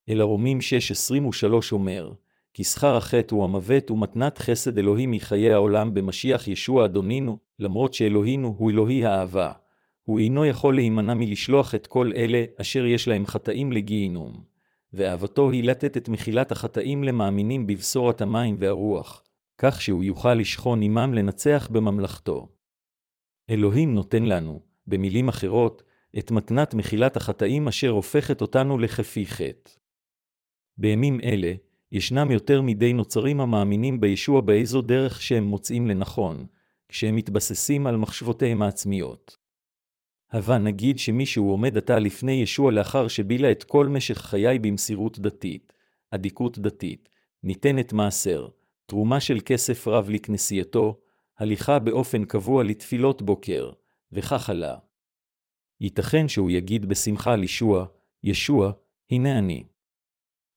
אל 0.09 0.21
הרומים 0.21 0.59
6.23 0.59 1.73
אומר, 1.73 2.12
כי 2.54 2.64
שכר 2.64 2.97
החטא 2.97 3.35
הוא 3.35 3.45
המוות 3.45 3.90
ומתנת 3.90 4.38
חסד 4.38 4.78
אלוהים 4.78 5.11
מחיי 5.11 5.52
העולם 5.52 5.95
במשיח 5.95 6.49
ישוע 6.49 6.85
אדונינו, 6.85 7.38
למרות 7.59 7.95
שאלוהינו 7.95 8.54
הוא 8.59 8.71
אלוהי 8.71 9.04
האהבה. 9.04 9.52
הוא 10.02 10.18
אינו 10.18 10.47
יכול 10.47 10.75
להימנע 10.75 11.14
מלשלוח 11.14 11.75
את 11.75 11.87
כל 11.87 12.12
אלה 12.16 12.45
אשר 12.61 12.87
יש 12.87 13.09
להם 13.09 13.26
חטאים 13.26 13.73
לגיהינום. 13.73 14.55
ואהבתו 14.96 15.50
היא 15.50 15.64
לתת 15.64 15.96
את 15.96 16.08
מחילת 16.08 16.52
החטאים 16.52 17.04
למאמינים 17.04 17.66
בבשורת 17.66 18.20
המים 18.20 18.56
והרוח, 18.58 19.22
כך 19.58 19.82
שהוא 19.82 20.04
יוכל 20.04 20.34
לשכון 20.34 20.82
עמם 20.82 21.14
לנצח 21.14 21.68
בממלכתו. 21.72 22.48
אלוהים 23.50 23.94
נותן 23.94 24.22
לנו, 24.22 24.60
במילים 24.86 25.28
אחרות, 25.28 25.82
את 26.18 26.30
מתנת 26.30 26.74
מחילת 26.74 27.16
החטאים 27.16 27.68
אשר 27.68 27.88
הופכת 27.88 28.40
אותנו 28.40 28.78
לכפי 28.78 29.26
חטא. 29.26 29.70
בימים 30.78 31.20
אלה, 31.20 31.52
ישנם 31.92 32.30
יותר 32.30 32.62
מדי 32.62 32.92
נוצרים 32.92 33.40
המאמינים 33.40 34.00
בישוע 34.00 34.40
באיזו 34.40 34.82
דרך 34.82 35.22
שהם 35.22 35.44
מוצאים 35.44 35.86
לנכון, 35.86 36.46
כשהם 36.88 37.16
מתבססים 37.16 37.86
על 37.86 37.96
מחשבותיהם 37.96 38.62
העצמיות. 38.62 39.36
הבה 40.30 40.59
נגיד 40.59 40.99
שמישהו 40.99 41.50
עומד 41.50 41.76
עתה 41.76 41.99
לפני 41.99 42.33
ישוע 42.33 42.73
לאחר 42.73 43.09
שבילה 43.09 43.50
את 43.50 43.64
כל 43.64 43.88
משך 43.88 44.18
חיי 44.18 44.59
במסירות 44.59 45.18
דתית, 45.18 45.73
אדיקות 46.11 46.59
דתית, 46.59 47.09
ניתנת 47.42 47.92
מעשר, 47.92 48.49
תרומה 48.87 49.21
של 49.21 49.38
כסף 49.45 49.88
רב 49.88 50.11
לכנסייתו, 50.11 51.00
הליכה 51.38 51.78
באופן 51.78 52.25
קבוע 52.25 52.64
לתפילות 52.64 53.23
בוקר, 53.23 53.71
וכך 54.12 54.50
הלאה. 54.50 54.76
ייתכן 55.80 56.28
שהוא 56.28 56.50
יגיד 56.50 56.87
בשמחה 56.87 57.33
על 57.33 57.45
ישוע, 57.45 57.87
ישוע, 58.23 58.73
הנה 59.11 59.38
אני. 59.38 59.64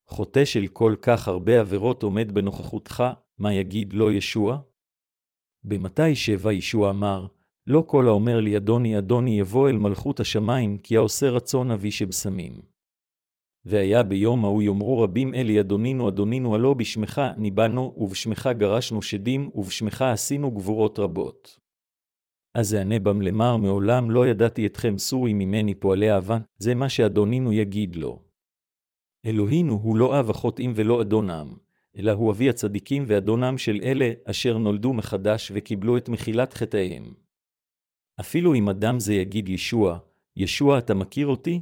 חוטא 0.07 0.45
של 0.45 0.67
כל 0.67 0.95
כך 1.01 1.27
הרבה 1.27 1.59
עבירות 1.59 2.03
עומד 2.03 2.31
בנוכחותך, 2.31 3.03
מה 3.37 3.53
יגיד 3.53 3.93
לו 3.93 4.11
ישוע? 4.11 4.57
במתי 5.63 6.15
שבע 6.15 6.53
ישוע 6.53 6.89
אמר, 6.89 7.27
לא 7.69 7.83
כל 7.87 8.07
האומר 8.07 8.39
לי 8.39 8.57
אדוני 8.57 8.97
אדוני 8.97 9.39
יבוא 9.39 9.69
אל 9.69 9.77
מלכות 9.77 10.19
השמיים, 10.19 10.77
כי 10.77 10.97
העושה 10.97 11.29
רצון 11.29 11.71
אבי 11.71 11.91
שבשמים. 11.91 12.61
והיה 13.65 14.03
ביום 14.03 14.45
ההוא 14.45 14.61
יאמרו 14.61 15.01
רבים 15.01 15.33
אלי 15.33 15.59
אדונינו 15.59 16.09
אדונינו 16.09 16.55
הלא 16.55 16.73
בשמך 16.73 17.21
ניבאנו, 17.37 17.93
ובשמך 17.97 18.49
גרשנו 18.57 19.01
שדים, 19.01 19.49
ובשמך 19.55 20.01
עשינו 20.01 20.51
גבורות 20.51 20.99
רבות. 20.99 21.59
אז 22.55 22.75
אענה 22.75 22.99
בם 22.99 23.21
למר 23.21 23.57
מעולם 23.57 24.11
לא 24.11 24.27
ידעתי 24.27 24.65
אתכם 24.65 24.97
סורי 24.97 25.33
ממני 25.33 25.75
פועלי 25.75 26.11
אהבה, 26.11 26.37
זה 26.57 26.75
מה 26.75 26.89
שאדונינו 26.89 27.53
יגיד 27.53 27.95
לו. 27.95 28.19
אלוהינו 29.25 29.73
הוא 29.73 29.97
לא 29.97 30.19
אב 30.19 30.29
החוטאים 30.29 30.73
ולא 30.75 31.01
אדונם, 31.01 31.53
אלא 31.97 32.11
הוא 32.11 32.31
אבי 32.31 32.49
הצדיקים 32.49 33.03
ואדונם 33.07 33.57
של 33.57 33.79
אלה 33.83 34.11
אשר 34.25 34.57
נולדו 34.57 34.93
מחדש 34.93 35.51
וקיבלו 35.55 35.97
את 35.97 36.09
מחילת 36.09 36.53
חטאיהם. 36.53 37.28
אפילו 38.19 38.53
אם 38.53 38.69
אדם 38.69 38.99
זה 38.99 39.13
יגיד 39.13 39.49
ישוע, 39.49 39.99
ישוע 40.35 40.77
אתה 40.77 40.93
מכיר 40.93 41.27
אותי? 41.27 41.61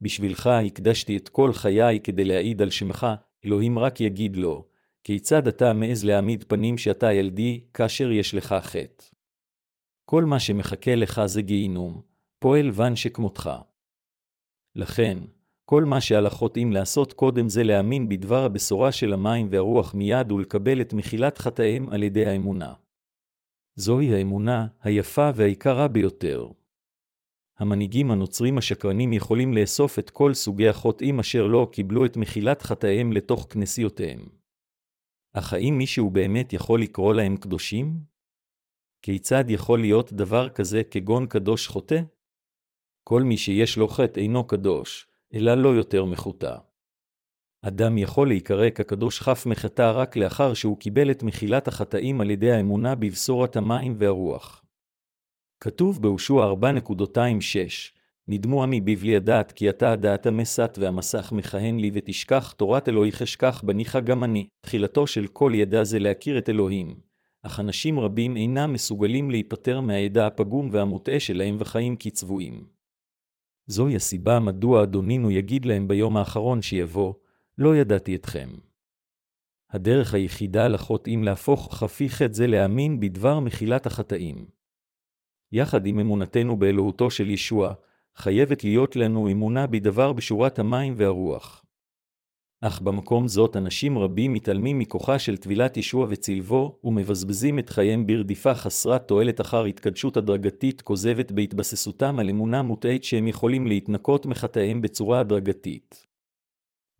בשבילך 0.00 0.46
הקדשתי 0.46 1.16
את 1.16 1.28
כל 1.28 1.52
חיי 1.52 2.00
כדי 2.00 2.24
להעיד 2.24 2.62
על 2.62 2.70
שמך, 2.70 3.06
אלוהים 3.44 3.78
רק 3.78 4.00
יגיד 4.00 4.36
לו, 4.36 4.64
כיצד 5.04 5.48
אתה 5.48 5.72
מעז 5.72 6.04
להעמיד 6.04 6.44
פנים 6.48 6.78
שאתה 6.78 7.12
ילדי, 7.12 7.60
כאשר 7.74 8.10
יש 8.10 8.34
לך 8.34 8.54
חטא. 8.60 9.04
כל 10.04 10.24
מה 10.24 10.40
שמחכה 10.40 10.94
לך 10.94 11.22
זה 11.26 11.42
גיהינום, 11.42 12.02
פועל 12.38 12.70
בן 12.70 12.96
שכמותך. 12.96 13.50
לכן, 14.76 15.18
כל 15.64 15.84
מה 15.84 16.00
שעל 16.00 16.26
החוטאים 16.26 16.72
לעשות 16.72 17.12
קודם 17.12 17.48
זה 17.48 17.62
להאמין 17.62 18.08
בדבר 18.08 18.44
הבשורה 18.44 18.92
של 18.92 19.12
המים 19.12 19.48
והרוח 19.50 19.94
מיד 19.94 20.32
ולקבל 20.32 20.80
את 20.80 20.92
מחילת 20.92 21.38
חטאיהם 21.38 21.88
על 21.90 22.02
ידי 22.02 22.26
האמונה. 22.26 22.72
זוהי 23.80 24.14
האמונה 24.14 24.66
היפה 24.82 25.30
והיקרה 25.34 25.88
ביותר. 25.88 26.48
המנהיגים 27.58 28.10
הנוצרים 28.10 28.58
השקרנים 28.58 29.12
יכולים 29.12 29.54
לאסוף 29.54 29.98
את 29.98 30.10
כל 30.10 30.34
סוגי 30.34 30.68
החוטאים 30.68 31.20
אשר 31.20 31.46
לא 31.46 31.68
קיבלו 31.72 32.06
את 32.06 32.16
מחילת 32.16 32.62
חטאיהם 32.62 33.12
לתוך 33.12 33.46
כנסיותיהם. 33.50 34.28
אך 35.32 35.52
האם 35.52 35.74
מישהו 35.78 36.10
באמת 36.10 36.52
יכול 36.52 36.82
לקרוא 36.82 37.14
להם 37.14 37.36
קדושים? 37.36 38.00
כיצד 39.02 39.44
יכול 39.48 39.80
להיות 39.80 40.12
דבר 40.12 40.48
כזה 40.48 40.82
כגון 40.90 41.26
קדוש 41.26 41.68
חוטא? 41.68 42.00
כל 43.04 43.22
מי 43.22 43.36
שיש 43.36 43.76
לו 43.76 43.88
חטא 43.88 44.20
אינו 44.20 44.46
קדוש, 44.46 45.06
אלא 45.34 45.54
לא 45.54 45.68
יותר 45.68 46.04
מחוטא. 46.04 46.56
אדם 47.62 47.98
יכול 47.98 48.28
להיקרא 48.28 48.70
כקדוש 48.70 49.20
חף 49.20 49.46
מחטא 49.46 49.92
רק 49.94 50.16
לאחר 50.16 50.54
שהוא 50.54 50.78
קיבל 50.78 51.10
את 51.10 51.22
מחילת 51.22 51.68
החטאים 51.68 52.20
על 52.20 52.30
ידי 52.30 52.52
האמונה 52.52 52.94
בבשורת 52.94 53.56
המים 53.56 53.94
והרוח. 53.98 54.64
כתוב 55.60 56.02
בהושע 56.02 56.52
4.26 56.62 57.98
נדמו 58.28 58.62
עמי 58.62 58.80
בבלי 58.80 59.16
הדעת 59.16 59.52
כי 59.52 59.70
אתה 59.70 59.92
הדעת 59.92 60.26
המסת 60.26 60.78
והמסך 60.80 61.32
מכהן 61.32 61.78
לי 61.78 61.90
ותשכח 61.94 62.52
תורת 62.52 62.88
אלוהיך 62.88 63.22
אשכח 63.22 63.62
בניך 63.66 63.98
גם 64.04 64.24
אני. 64.24 64.48
תחילתו 64.60 65.06
של 65.06 65.26
כל 65.26 65.52
ידע 65.54 65.84
זה 65.84 65.98
להכיר 65.98 66.38
את 66.38 66.48
אלוהים. 66.48 66.94
אך 67.42 67.60
אנשים 67.60 68.00
רבים 68.00 68.36
אינם 68.36 68.72
מסוגלים 68.72 69.30
להיפטר 69.30 69.80
מהידע 69.80 70.26
הפגום 70.26 70.68
והמוטעה 70.72 71.20
שלהם 71.20 71.56
וחיים 71.58 71.96
כצבועים. 71.96 72.64
זוהי 73.66 73.96
הסיבה 73.96 74.40
מדוע 74.40 74.82
אדונינו 74.82 75.30
יגיד 75.30 75.64
להם 75.64 75.88
ביום 75.88 76.16
האחרון 76.16 76.62
שיבוא, 76.62 77.14
לא 77.58 77.76
ידעתי 77.76 78.14
אתכם. 78.14 78.48
הדרך 79.70 80.14
היחידה 80.14 80.68
לחוטאים 80.68 81.24
להפוך 81.24 81.74
חפי 81.74 82.08
חטא 82.08 82.32
זה 82.32 82.46
להאמין 82.46 83.00
בדבר 83.00 83.40
מחילת 83.40 83.86
החטאים. 83.86 84.46
יחד 85.52 85.86
עם 85.86 85.98
אמונתנו 85.98 86.56
באלוהותו 86.56 87.10
של 87.10 87.30
ישוע, 87.30 87.74
חייבת 88.16 88.64
להיות 88.64 88.96
לנו 88.96 89.30
אמונה 89.30 89.66
בדבר 89.66 90.12
בשורת 90.12 90.58
המים 90.58 90.94
והרוח. 90.96 91.64
אך 92.60 92.80
במקום 92.80 93.28
זאת 93.28 93.56
אנשים 93.56 93.98
רבים 93.98 94.32
מתעלמים 94.32 94.78
מכוחה 94.78 95.18
של 95.18 95.36
טבילת 95.36 95.76
ישוע 95.76 96.06
וצלבו, 96.10 96.78
ומבזבזים 96.84 97.58
את 97.58 97.68
חייהם 97.68 98.06
ברדיפה 98.06 98.54
חסרת 98.54 99.08
תועלת 99.08 99.40
אחר 99.40 99.64
התקדשות 99.64 100.16
הדרגתית 100.16 100.82
כוזבת 100.82 101.32
בהתבססותם 101.32 102.18
על 102.18 102.30
אמונה 102.30 102.62
מוטעית 102.62 103.04
שהם 103.04 103.28
יכולים 103.28 103.66
להתנקות 103.66 104.26
מחטאיהם 104.26 104.82
בצורה 104.82 105.20
הדרגתית. 105.20 106.07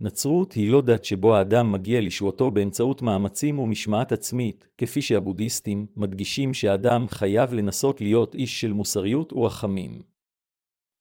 נצרות 0.01 0.53
היא 0.53 0.73
לא 0.73 0.81
דת 0.81 1.05
שבו 1.05 1.37
האדם 1.37 1.73
מגיע 1.73 2.01
לישועתו 2.01 2.51
באמצעות 2.51 3.03
מאמצים 3.03 3.59
ומשמעת 3.59 4.13
עצמית, 4.13 4.69
כפי 4.79 5.03
שהבודהיסטים 5.03 5.87
מדגישים 5.97 6.55
שהאדם 6.55 7.07
חייב 7.09 7.53
לנסות 7.53 8.01
להיות 8.01 8.35
איש 8.35 8.61
של 8.61 8.73
מוסריות 8.73 9.33
ורחמים. 9.33 10.03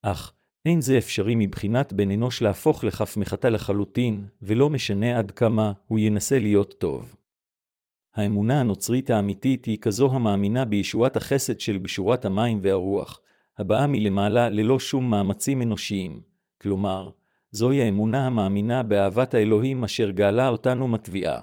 אך, 0.03 0.33
אין 0.65 0.81
זה 0.81 0.97
אפשרי 0.97 1.35
מבחינת 1.35 1.93
בן 1.93 2.11
אנוש 2.11 2.41
להפוך 2.41 2.83
לכף 2.83 3.17
מחטא 3.17 3.47
לחלוטין, 3.47 4.27
ולא 4.41 4.69
משנה 4.69 5.19
עד 5.19 5.31
כמה 5.31 5.71
הוא 5.87 5.99
ינסה 5.99 6.39
להיות 6.39 6.73
טוב. 6.77 7.15
האמונה 8.15 8.59
הנוצרית 8.59 9.09
האמיתית 9.09 9.65
היא 9.65 9.77
כזו 9.77 10.11
המאמינה 10.11 10.65
בישועת 10.65 11.17
החסד 11.17 11.59
של 11.59 11.77
בשורת 11.77 12.25
המים 12.25 12.59
והרוח, 12.61 13.21
הבאה 13.57 13.87
מלמעלה 13.87 14.49
ללא 14.49 14.79
שום 14.79 15.09
מאמצים 15.09 15.61
אנושיים, 15.61 16.21
כלומר, 16.61 17.09
זוהי 17.51 17.81
האמונה 17.81 18.27
המאמינה 18.27 18.83
באהבת 18.83 19.33
האלוהים 19.33 19.83
אשר 19.83 20.09
גאלה 20.09 20.49
אותנו 20.49 20.87
מתביעה. 20.87 21.41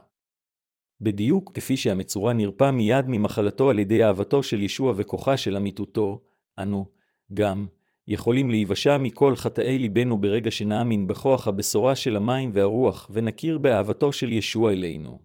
בדיוק 1.01 1.53
כפי 1.55 1.77
שהמצורע 1.77 2.33
נרפא 2.33 2.71
מיד 2.71 3.05
ממחלתו 3.09 3.71
על 3.71 3.79
ידי 3.79 4.05
אהבתו 4.05 4.43
של 4.43 4.63
ישוע 4.63 4.93
וכוחה 4.97 5.37
של 5.37 5.57
אמיתותו, 5.57 6.23
אנו, 6.59 6.87
גם, 7.35 7.67
יכולים 8.09 8.51
להיוושע 8.51 8.99
מכל 8.99 9.37
חטאי 9.37 9.79
ליבנו 9.79 10.21
ברגע 10.21 10.51
שנאמין 10.51 11.07
בכוח 11.07 11.49
הבשורה 11.49 11.97
של 11.97 12.17
המים 12.17 12.51
והרוח, 12.55 13.11
ונכיר 13.13 13.59
באהבתו 13.59 14.13
של 14.13 14.33
ישוע 14.33 14.73
אלינו. 14.73 15.19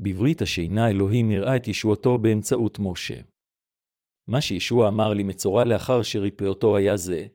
בברית 0.00 0.42
השינה 0.42 0.90
אלוהים 0.90 1.30
הראה 1.30 1.56
את 1.56 1.68
ישועתו 1.68 2.18
באמצעות 2.18 2.78
משה. 2.80 3.20
מה 4.28 4.40
שישוע 4.40 4.88
אמר 4.88 5.12
לי 5.12 5.22
מצורע 5.22 5.64
לאחר 5.64 6.02
שריפא 6.02 6.44
אותו 6.44 6.76
היה 6.76 6.96
זה, 6.96 7.26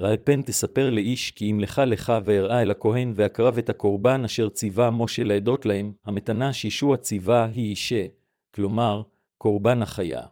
ראה 0.00 0.16
פן 0.16 0.42
תספר 0.42 0.90
לאיש 0.90 1.30
כי 1.30 1.50
אם 1.50 1.60
לך 1.60 1.82
לך 1.86 2.12
ואראה 2.24 2.62
אל 2.62 2.70
הכהן 2.70 3.12
ואקרב 3.16 3.58
את 3.58 3.68
הקורבן 3.68 4.24
אשר 4.24 4.48
ציווה 4.48 4.90
משה 4.90 5.24
לעדות 5.24 5.66
להם, 5.66 5.92
המתנה 6.04 6.52
שישוע 6.52 6.96
ציווה 6.96 7.44
היא 7.44 7.70
אישה, 7.70 8.06
כלומר, 8.54 9.02
קורבן 9.38 9.82
החיה. 9.82 10.22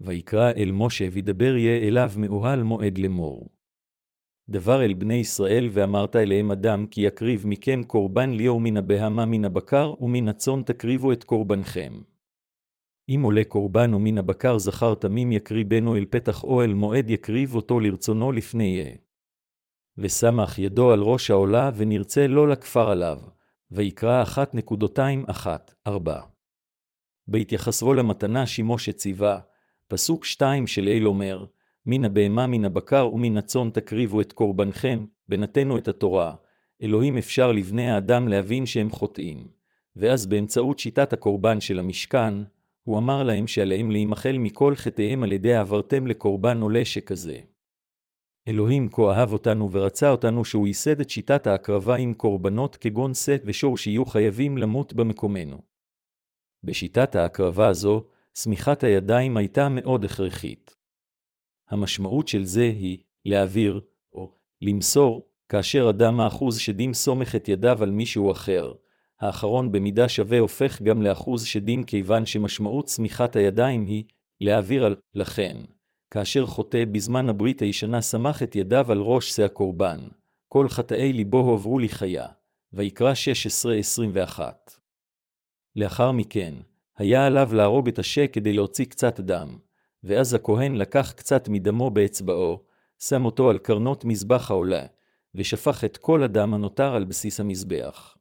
ויקרא 0.00 0.50
אל 0.56 0.70
משה 0.72 1.08
וידבר 1.12 1.56
יהיה 1.56 1.88
אליו 1.88 2.10
מאוהל 2.16 2.62
מועד 2.62 2.98
לאמור. 2.98 3.48
דבר 4.48 4.84
אל 4.84 4.94
בני 4.94 5.14
ישראל 5.14 5.68
ואמרת 5.72 6.16
אליהם 6.16 6.50
אדם 6.50 6.86
כי 6.86 7.00
יקריב 7.00 7.46
מכם 7.46 7.82
קורבן 7.82 8.30
ליאור 8.30 8.60
מן 8.60 8.76
הבהמה 8.76 9.26
מן 9.26 9.44
הבקר 9.44 9.94
ומן 10.00 10.28
הצאן 10.28 10.62
תקריבו 10.62 11.12
את 11.12 11.24
קורבנכם. 11.24 11.92
אם 13.08 13.22
עולה 13.22 13.44
קורבן 13.44 13.92
או 13.92 13.98
מן 13.98 14.18
הבקר 14.18 14.58
זכר 14.58 14.94
תמים 14.94 15.32
יקריבנו 15.32 15.96
אל 15.96 16.04
פתח 16.10 16.44
אוהל 16.44 16.74
מועד 16.74 17.10
יקריב 17.10 17.54
אותו 17.54 17.80
לרצונו 17.80 18.32
לפני 18.32 18.64
יהיה. 18.64 18.94
ושמח 19.98 20.58
ידו 20.58 20.92
על 20.92 21.00
ראש 21.00 21.30
העולה 21.30 21.70
ונרצה 21.76 22.26
לא 22.26 22.48
לכפר 22.48 22.90
עליו, 22.90 23.18
ויקרא 23.70 24.22
אחת 24.22 24.54
נקודותיים 24.54 25.24
אחת, 25.28 25.74
ארבע. 25.86 26.20
בהתייחסו 27.28 27.94
למתנה 27.94 28.46
שימוש 28.46 28.88
הציבה, 28.88 29.38
פסוק 29.88 30.24
שתיים 30.24 30.66
של 30.66 30.88
אל 30.88 31.06
אומר, 31.06 31.44
מן 31.86 32.04
הבהמה 32.04 32.46
מן 32.46 32.64
הבקר 32.64 33.10
ומן 33.12 33.36
הצאן 33.36 33.70
תקריבו 33.70 34.20
את 34.20 34.32
קורבנכם, 34.32 35.06
ונתנו 35.28 35.78
את 35.78 35.88
התורה. 35.88 36.34
אלוהים 36.82 37.18
אפשר 37.18 37.52
לבני 37.52 37.90
האדם 37.90 38.28
להבין 38.28 38.66
שהם 38.66 38.90
חוטאים. 38.90 39.48
ואז 39.96 40.26
באמצעות 40.26 40.78
שיטת 40.78 41.12
הקורבן 41.12 41.60
של 41.60 41.78
המשכן, 41.78 42.34
הוא 42.88 42.98
אמר 42.98 43.22
להם 43.22 43.46
שעליהם 43.46 43.90
להימחל 43.90 44.38
מכל 44.38 44.74
חטאיהם 44.76 45.22
על 45.22 45.32
ידי 45.32 45.54
העברתם 45.54 46.06
לקורבן 46.06 46.60
עולה 46.60 46.84
שכזה. 46.84 47.38
אלוהים 48.48 48.88
כה 48.92 49.02
אהב 49.02 49.32
אותנו 49.32 49.72
ורצה 49.72 50.10
אותנו 50.10 50.44
שהוא 50.44 50.66
ייסד 50.66 51.00
את 51.00 51.10
שיטת 51.10 51.46
ההקרבה 51.46 51.96
עם 51.96 52.14
קורבנות 52.14 52.76
כגון 52.76 53.14
שאת 53.14 53.42
ושור 53.44 53.78
שיהיו 53.78 54.04
חייבים 54.04 54.58
למות 54.58 54.92
במקומנו. 54.92 55.58
בשיטת 56.64 57.14
ההקרבה 57.16 57.68
הזו, 57.68 58.04
שמיכת 58.34 58.84
הידיים 58.84 59.36
הייתה 59.36 59.68
מאוד 59.68 60.04
הכרחית. 60.04 60.76
המשמעות 61.70 62.28
של 62.28 62.44
זה 62.44 62.64
היא 62.64 62.98
להעביר, 63.24 63.80
או 64.12 64.32
למסור, 64.62 65.28
כאשר 65.48 65.90
אדם 65.90 66.20
האחוז 66.20 66.58
שדים 66.58 66.94
סומך 66.94 67.34
את 67.34 67.48
ידיו 67.48 67.82
על 67.82 67.90
מישהו 67.90 68.32
אחר, 68.32 68.72
האחרון 69.20 69.72
במידה 69.72 70.08
שווה 70.08 70.38
הופך 70.38 70.82
גם 70.82 71.02
לאחוז 71.02 71.44
שדים 71.44 71.84
כיוון 71.84 72.26
שמשמעות 72.26 72.84
צמיחת 72.84 73.36
הידיים 73.36 73.86
היא 73.86 74.04
להעביר 74.40 74.84
על 74.84 74.96
לכן. 75.14 75.56
כאשר 76.10 76.46
חוטא 76.46 76.84
בזמן 76.92 77.28
הברית 77.28 77.62
הישנה 77.62 78.00
סמך 78.00 78.42
את 78.42 78.56
ידיו 78.56 78.92
על 78.92 78.98
ראש 78.98 79.30
שא 79.30 79.42
הקורבן, 79.42 79.98
כל 80.48 80.68
חטאי 80.68 81.12
ליבו 81.12 81.38
הועברו 81.38 81.78
לחיה. 81.78 82.26
ויקרא 82.72 83.12
16-21. 84.36 84.40
לאחר 85.76 86.12
מכן, 86.12 86.54
היה 86.96 87.26
עליו 87.26 87.54
להרוג 87.54 87.88
את 87.88 87.98
השה 87.98 88.26
כדי 88.26 88.52
להוציא 88.52 88.84
קצת 88.84 89.20
דם, 89.20 89.58
ואז 90.04 90.34
הכהן 90.34 90.74
לקח 90.74 91.12
קצת 91.16 91.48
מדמו 91.48 91.90
באצבעו, 91.90 92.62
שם 92.98 93.24
אותו 93.24 93.50
על 93.50 93.58
קרנות 93.58 94.04
מזבח 94.04 94.50
העולה, 94.50 94.86
ושפך 95.34 95.84
את 95.84 95.96
כל 95.96 96.22
הדם 96.22 96.54
הנותר 96.54 96.94
על 96.94 97.04
בסיס 97.04 97.40
המזבח. 97.40 98.17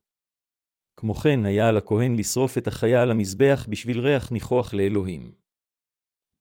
כמו 0.97 1.13
כן 1.13 1.45
היה 1.45 1.67
על 1.67 1.77
הכהן 1.77 2.15
לשרוף 2.15 2.57
את 2.57 2.67
החיה 2.67 3.01
על 3.01 3.11
המזבח 3.11 3.65
בשביל 3.69 3.99
ריח 3.99 4.31
ניחוח 4.31 4.73
לאלוהים. 4.73 5.31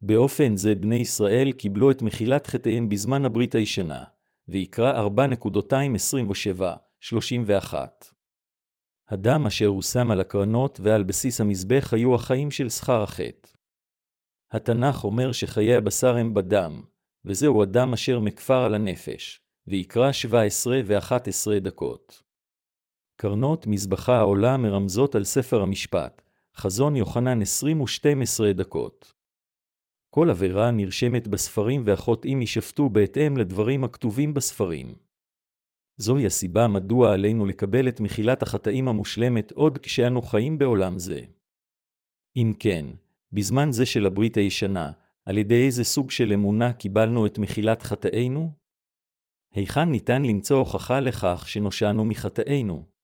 באופן 0.00 0.56
זה 0.56 0.74
בני 0.74 0.96
ישראל 0.96 1.52
קיבלו 1.52 1.90
את 1.90 2.02
מחילת 2.02 2.46
חטאיהם 2.46 2.88
בזמן 2.88 3.24
הברית 3.24 3.54
הישנה, 3.54 4.04
ויקרא 4.48 5.08
4.27-31. 5.08 7.74
הדם 9.08 9.46
אשר 9.46 9.66
הוא 9.66 9.82
שם 9.82 10.10
על 10.10 10.20
הקרנות 10.20 10.80
ועל 10.82 11.02
בסיס 11.02 11.40
המזבח 11.40 11.92
היו 11.92 12.14
החיים 12.14 12.50
של 12.50 12.68
שכר 12.68 13.02
החטא. 13.02 13.48
התנ"ך 14.52 15.04
אומר 15.04 15.32
שחיי 15.32 15.74
הבשר 15.74 16.16
הם 16.16 16.34
בדם, 16.34 16.82
וזהו 17.24 17.62
הדם 17.62 17.92
אשר 17.92 18.20
מכפר 18.20 18.64
על 18.64 18.74
הנפש, 18.74 19.40
ויקרא 19.66 20.12
17 20.12 20.80
ו-11 20.86 21.60
דקות. 21.60 22.25
קרנות 23.16 23.66
מזבחה 23.66 24.16
העולה 24.16 24.56
מרמזות 24.56 25.14
על 25.14 25.24
ספר 25.24 25.62
המשפט, 25.62 26.22
חזון 26.56 26.96
יוחנן 26.96 27.42
20 27.42 27.80
ו-12 27.80 28.52
דקות. 28.54 29.12
כל 30.10 30.30
עבירה 30.30 30.70
נרשמת 30.70 31.28
בספרים 31.28 31.82
והחוטאים 31.86 32.40
יישפטו 32.40 32.88
בהתאם 32.88 33.36
לדברים 33.36 33.84
הכתובים 33.84 34.34
בספרים. 34.34 34.94
זוהי 35.96 36.26
הסיבה 36.26 36.68
מדוע 36.68 37.12
עלינו 37.12 37.46
לקבל 37.46 37.88
את 37.88 38.00
מחילת 38.00 38.42
החטאים 38.42 38.88
המושלמת 38.88 39.52
עוד 39.52 39.78
כשאנו 39.78 40.22
חיים 40.22 40.58
בעולם 40.58 40.98
זה. 40.98 41.20
אם 42.36 42.52
כן, 42.58 42.86
בזמן 43.32 43.72
זה 43.72 43.86
של 43.86 44.06
הברית 44.06 44.36
הישנה, 44.36 44.92
על 45.24 45.38
ידי 45.38 45.66
איזה 45.66 45.84
סוג 45.84 46.10
של 46.10 46.32
אמונה 46.32 46.72
קיבלנו 46.72 47.26
את 47.26 47.38
מחילת 47.38 47.82
חטאינו? 47.82 48.52
היכן 49.52 49.84
ניתן 49.90 50.22
למצוא 50.22 50.58
הוכחה 50.58 51.00
לכך 51.00 51.44
שנושענו 51.48 52.04
מחטאינו? 52.04 52.95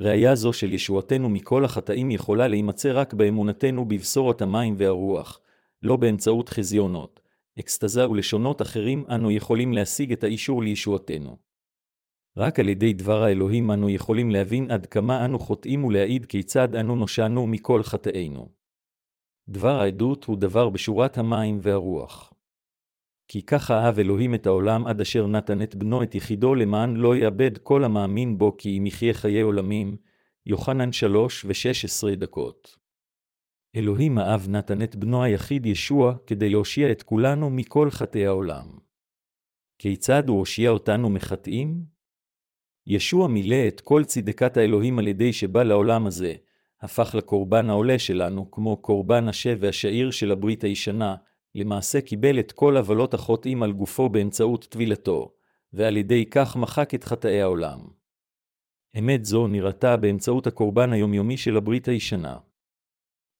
ראיה 0.00 0.34
זו 0.34 0.52
של 0.52 0.72
ישועתנו 0.72 1.28
מכל 1.28 1.64
החטאים 1.64 2.10
יכולה 2.10 2.48
להימצא 2.48 2.92
רק 2.94 3.14
באמונתנו 3.14 3.84
בבשורת 3.84 4.42
המים 4.42 4.74
והרוח, 4.78 5.40
לא 5.82 5.96
באמצעות 5.96 6.48
חזיונות, 6.48 7.20
אקסטזה 7.58 8.10
ולשונות 8.10 8.62
אחרים 8.62 9.04
אנו 9.14 9.30
יכולים 9.30 9.72
להשיג 9.72 10.12
את 10.12 10.24
האישור 10.24 10.62
לישועתנו. 10.62 11.36
רק 12.36 12.58
על 12.60 12.68
ידי 12.68 12.92
דבר 12.92 13.22
האלוהים 13.22 13.70
אנו 13.70 13.90
יכולים 13.90 14.30
להבין 14.30 14.70
עד 14.70 14.86
כמה 14.86 15.24
אנו 15.24 15.38
חוטאים 15.38 15.84
ולהעיד 15.84 16.26
כיצד 16.26 16.74
אנו 16.76 16.96
נושענו 16.96 17.46
מכל 17.46 17.82
חטאינו. 17.82 18.48
דבר 19.48 19.80
העדות 19.80 20.24
הוא 20.24 20.36
דבר 20.36 20.68
בשורת 20.68 21.18
המים 21.18 21.58
והרוח. 21.62 22.32
כי 23.32 23.42
ככה 23.42 23.78
אהב 23.78 23.98
אלוהים 23.98 24.34
את 24.34 24.46
העולם 24.46 24.86
עד 24.86 25.00
אשר 25.00 25.26
נתן 25.26 25.62
את 25.62 25.74
בנו 25.74 26.02
את 26.02 26.14
יחידו 26.14 26.54
למען 26.54 26.96
לא 26.96 27.16
יאבד 27.16 27.58
כל 27.58 27.84
המאמין 27.84 28.38
בו 28.38 28.56
כי 28.56 28.78
אם 28.78 28.86
יחיה 28.86 29.14
חיי 29.14 29.40
עולמים, 29.40 29.96
יוחנן 30.46 30.92
שלוש 30.92 31.44
ושש 31.48 31.84
עשרה 31.84 32.14
דקות. 32.14 32.76
אלוהים 33.76 34.18
האב 34.18 34.46
נתן 34.48 34.82
את 34.82 34.96
בנו 34.96 35.22
היחיד 35.22 35.66
ישוע 35.66 36.14
כדי 36.26 36.50
להושיע 36.50 36.92
את 36.92 37.02
כולנו 37.02 37.50
מכל 37.50 37.90
חטאי 37.90 38.26
העולם. 38.26 38.66
כיצד 39.78 40.28
הוא 40.28 40.38
הושיע 40.38 40.70
אותנו 40.70 41.10
מחטאים? 41.10 41.84
ישוע 42.86 43.28
מילא 43.28 43.68
את 43.68 43.80
כל 43.80 44.04
צדקת 44.04 44.56
האלוהים 44.56 44.98
על 44.98 45.08
ידי 45.08 45.32
שבא 45.32 45.62
לעולם 45.62 46.06
הזה, 46.06 46.34
הפך 46.80 47.14
לקורבן 47.14 47.70
העולה 47.70 47.98
שלנו 47.98 48.50
כמו 48.50 48.76
קורבן 48.76 49.28
השה 49.28 49.54
והשעיר 49.60 50.10
של 50.10 50.32
הברית 50.32 50.64
הישנה, 50.64 51.16
למעשה 51.54 52.00
קיבל 52.00 52.40
את 52.40 52.52
כל 52.52 52.76
עוולות 52.76 53.14
החוטאים 53.14 53.62
על 53.62 53.72
גופו 53.72 54.08
באמצעות 54.08 54.64
טבילתו, 54.64 55.34
ועל 55.72 55.96
ידי 55.96 56.26
כך 56.30 56.56
מחק 56.56 56.94
את 56.94 57.04
חטאי 57.04 57.42
העולם. 57.42 57.80
אמת 58.98 59.24
זו 59.24 59.46
נראתה 59.46 59.96
באמצעות 59.96 60.46
הקורבן 60.46 60.92
היומיומי 60.92 61.36
של 61.36 61.56
הברית 61.56 61.88
הישנה. 61.88 62.38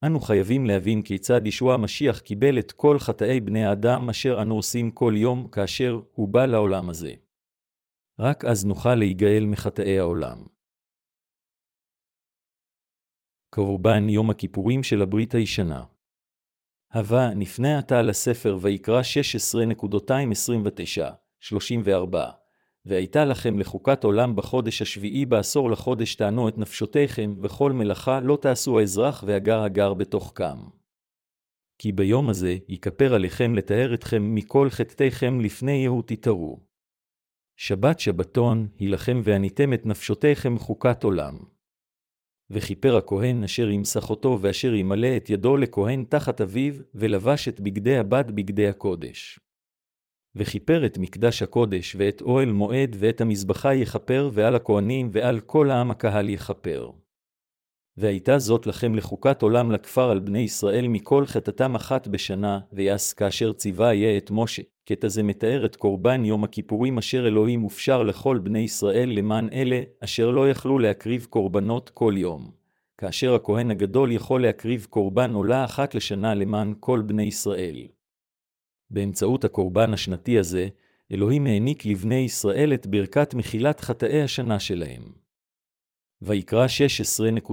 אנו 0.07 0.21
חייבים 0.21 0.67
להבין 0.67 1.03
כיצד 1.03 1.47
ישוע 1.47 1.75
המשיח 1.75 2.19
קיבל 2.21 2.59
את 2.59 2.73
כל 2.73 2.99
חטאי 2.99 3.41
בני 3.41 3.65
האדם 3.65 4.11
אשר 4.11 4.43
אנו 4.43 4.55
עושים 4.55 4.91
כל 4.91 5.13
יום 5.17 5.49
כאשר 5.49 6.01
הוא 6.13 6.29
בא 6.29 6.47
לעולם 6.47 6.91
הזה. 6.91 7.15
רק 8.19 8.45
אז 8.45 8.65
נוכל 8.65 8.95
להיגאל 8.95 9.45
מחטאי 9.47 9.99
העולם. 9.99 10.47
קורבן 13.55 14.09
יום 14.09 14.31
הכיפורים 14.31 14.83
של 14.83 15.03
הברית 15.03 15.35
הישנה 15.35 15.85
הווה 16.95 17.35
נפנה 17.35 17.79
עתה 17.79 18.03
לספר 18.03 18.59
ויקרא 18.61 19.03
16.29-34 21.51 22.17
והייתה 22.85 23.25
לכם 23.25 23.59
לחוקת 23.59 24.05
עולם 24.05 24.37
בחודש 24.37 24.83
השביעי 24.83 25.27
בעשור 25.27 25.71
לחודש 25.71 26.15
טענו 26.15 26.49
את 26.49 26.59
נפשותיכם, 26.59 27.35
וכל 27.43 27.73
מלאכה 27.73 28.21
לא 28.21 28.39
תעשו 28.41 28.79
האזרח 28.79 29.25
והגר 29.27 29.63
הגר 29.63 29.95
בתוך 29.95 30.33
קם. 30.35 30.59
כי 31.79 31.93
ביום 31.93 32.29
הזה 32.29 32.57
יכפר 32.69 33.15
עליכם 33.15 33.55
לתאר 33.55 33.95
אתכם 33.95 34.35
מכל 34.35 34.71
חטאיכם 34.71 35.41
לפני 35.41 35.73
יהוא 35.73 36.03
תתערו. 36.07 36.61
שבת 37.57 38.01
שבתון 38.01 38.69
היא 38.79 38.91
לכם 38.91 39.21
ועניתם 39.25 39.73
את 39.73 39.87
נפשותיכם 39.87 40.59
חוקת 40.59 41.05
עולם. 41.05 41.39
וכיפר 42.51 42.97
הכהן 42.97 43.45
אשר 43.45 43.71
ימסך 43.71 44.11
אותו 44.11 44.39
ואשר 44.41 44.75
ימלא 44.75 45.17
את 45.17 45.31
ידו 45.31 45.57
לכהן 45.57 46.05
תחת 46.09 46.41
אביו, 46.41 46.75
ולבש 46.95 47.49
את 47.49 47.61
בגדי 47.61 47.99
הבד 47.99 48.31
בגדי 48.31 48.69
הקודש. 48.69 49.41
וכיפר 50.35 50.87
את 50.87 50.99
מקדש 50.99 51.43
הקודש, 51.43 51.97
ואת 51.99 52.23
אוהל 52.23 52.53
מועד, 52.53 52.97
ואת 52.99 53.21
המזבחה 53.21 53.75
יכפר, 53.75 54.31
ועל 54.33 54.55
הכהנים, 54.55 55.09
ועל 55.13 55.41
כל 55.41 55.71
העם 55.71 55.91
הקהל 55.91 56.29
יכפר. 56.29 56.91
והייתה 57.97 58.39
זאת 58.39 58.67
לכם 58.67 58.95
לחוקת 58.95 59.43
עולם 59.43 59.73
לכפר 59.73 60.11
על 60.11 60.19
בני 60.19 60.39
ישראל 60.39 60.89
מכל 60.89 61.27
חטאתם 61.27 61.75
אחת 61.75 62.09
בשנה, 62.09 62.61
ויעש 62.73 63.13
כאשר 63.13 63.53
ציווה 63.53 63.95
יהיה 63.95 64.19
את 64.19 64.31
משה. 64.31 64.63
קטע 64.91 65.09
זה 65.09 65.23
מתאר 65.23 65.65
את 65.65 65.77
קורבן 65.77 66.25
יום 66.25 66.45
הכיפורים 66.45 66.99
אשר 66.99 67.27
אלוהים 67.27 67.61
הופשר 67.61 68.03
לכל 68.03 68.39
בני 68.39 68.59
ישראל 68.59 69.11
למען 69.11 69.49
אלה, 69.53 69.83
אשר 70.05 70.31
לא 70.31 70.51
יכלו 70.51 70.79
להקריב 70.79 71.27
קורבנות 71.31 71.91
כל 71.91 72.15
יום. 72.17 72.51
כאשר 72.99 73.35
הכהן 73.35 73.71
הגדול 73.71 74.13
יכול 74.13 74.43
להקריב 74.43 74.87
קורבן 74.91 75.35
עולה 75.35 75.65
אחת 75.65 75.95
לשנה 75.95 76.35
למען 76.35 76.75
כל 76.81 77.03
בני 77.07 77.23
ישראל. 77.23 77.87
באמצעות 78.91 79.45
הקורבן 79.45 79.93
השנתי 79.93 80.39
הזה, 80.39 80.69
אלוהים 81.13 81.47
העניק 81.47 81.87
לבני 81.87 82.15
ישראל 82.15 82.75
את 82.75 82.87
ברכת 82.87 83.35
מחילת 83.35 83.81
חטאי 83.81 84.23
השנה 84.23 84.61
שלהם. 84.61 85.03
ויקרא 86.23 86.67
16.26, 86.67 87.51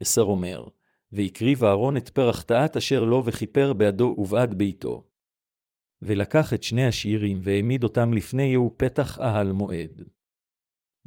עשר 0.00 0.22
אומר, 0.22 0.64
והקריב 1.12 1.64
אהרון 1.64 1.96
את 1.96 2.08
פרח 2.08 2.42
טעת 2.42 2.76
אשר 2.76 3.04
לו 3.04 3.24
וכיפר 3.24 3.72
בעדו 3.72 4.14
ובעד 4.18 4.54
ביתו. 4.54 5.11
ולקח 6.02 6.54
את 6.54 6.62
שני 6.62 6.86
השאירים 6.86 7.38
והעמיד 7.42 7.84
אותם 7.84 8.12
לפני 8.12 8.42
יהוא 8.42 8.70
פתח 8.76 9.18
אהל 9.20 9.52
מועד. 9.52 10.02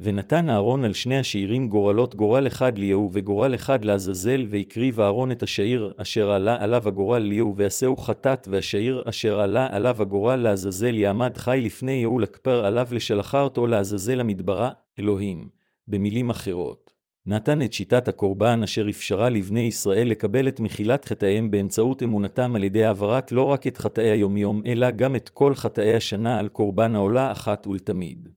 ונתן 0.00 0.50
אהרון 0.50 0.84
על 0.84 0.92
שני 0.92 1.18
השאירים 1.18 1.68
גורלות 1.68 2.14
גורל 2.14 2.46
אחד 2.46 2.78
ליהוא 2.78 3.10
וגורל 3.12 3.54
אחד 3.54 3.84
לעזאזל, 3.84 4.46
והקריב 4.50 5.00
אהרון 5.00 5.32
את 5.32 5.42
השעיר 5.42 5.92
אשר 5.96 6.30
עלה 6.30 6.56
עליו 6.62 6.88
הגורל 6.88 7.22
ליהוא, 7.22 7.54
ועשהו 7.56 7.96
חטאת, 7.96 8.48
והשעיר 8.50 9.02
אשר 9.08 9.40
עלה 9.40 9.68
עליו 9.70 10.02
הגורל 10.02 10.36
לעזאזל 10.36 10.94
יעמד 10.94 11.36
חי 11.36 11.60
לפני 11.64 11.92
יהוא 11.92 12.20
לכפר 12.20 12.64
עליו 12.64 12.88
לשלחה 12.90 13.40
אותו 13.40 13.66
לעזאזל 13.66 14.20
המדברה, 14.20 14.70
אלוהים. 14.98 15.48
במילים 15.88 16.30
אחרות, 16.30 16.85
נתן 17.28 17.62
את 17.62 17.72
שיטת 17.72 18.08
הקורבן 18.08 18.62
אשר 18.62 18.86
אפשרה 18.90 19.28
לבני 19.28 19.60
ישראל 19.60 20.08
לקבל 20.08 20.48
את 20.48 20.60
מחילת 20.60 21.04
חטאיהם 21.04 21.50
באמצעות 21.50 22.02
אמונתם 22.02 22.56
על 22.56 22.64
ידי 22.64 22.84
העברת 22.84 23.32
לא 23.32 23.44
רק 23.44 23.66
את 23.66 23.76
חטאי 23.76 24.10
היומיום, 24.10 24.62
אלא 24.66 24.90
גם 24.90 25.16
את 25.16 25.28
כל 25.28 25.54
חטאי 25.54 25.94
השנה 25.94 26.38
על 26.38 26.48
קורבן 26.48 26.94
העולה 26.94 27.32
אחת 27.32 27.66
ולתמיד. 27.66 28.28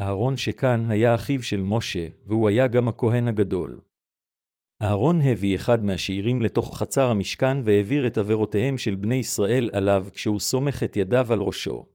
אהרון 0.00 0.36
שכאן 0.36 0.90
היה 0.90 1.14
אחיו 1.14 1.42
של 1.42 1.62
משה, 1.62 2.08
והוא 2.26 2.48
היה 2.48 2.66
גם 2.66 2.88
הכהן 2.88 3.28
הגדול. 3.28 3.80
אהרון 4.82 5.20
הביא 5.20 5.56
אחד 5.56 5.84
מהשאירים 5.84 6.42
לתוך 6.42 6.78
חצר 6.78 7.10
המשכן 7.10 7.56
והעביר 7.64 8.06
את 8.06 8.18
עבירותיהם 8.18 8.78
של 8.78 8.94
בני 8.94 9.14
ישראל 9.14 9.70
עליו 9.72 10.06
כשהוא 10.12 10.40
סומך 10.40 10.82
את 10.82 10.96
ידיו 10.96 11.32
על 11.32 11.40
ראשו. 11.40 11.86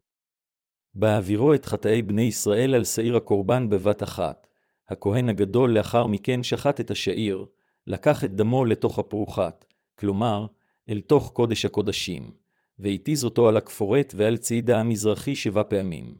בהעבירו 0.95 1.53
את 1.53 1.65
חטאי 1.65 2.01
בני 2.01 2.21
ישראל 2.21 2.75
על 2.75 2.83
שעיר 2.83 3.17
הקורבן 3.17 3.69
בבת 3.69 4.03
אחת. 4.03 4.48
הכהן 4.89 5.29
הגדול 5.29 5.77
לאחר 5.77 6.07
מכן 6.07 6.43
שחט 6.43 6.79
את 6.79 6.91
השעיר, 6.91 7.45
לקח 7.87 8.23
את 8.23 8.35
דמו 8.35 8.65
לתוך 8.65 8.99
הפרוחת, 8.99 9.65
כלומר, 9.99 10.45
אל 10.89 11.01
תוך 11.01 11.31
קודש 11.33 11.65
הקודשים, 11.65 12.31
והתיז 12.79 13.23
אותו 13.23 13.49
על 13.49 13.57
הכפורת 13.57 14.13
ועל 14.17 14.37
צידה 14.37 14.79
המזרחי 14.79 15.35
שבע 15.35 15.63
פעמים. 15.63 16.15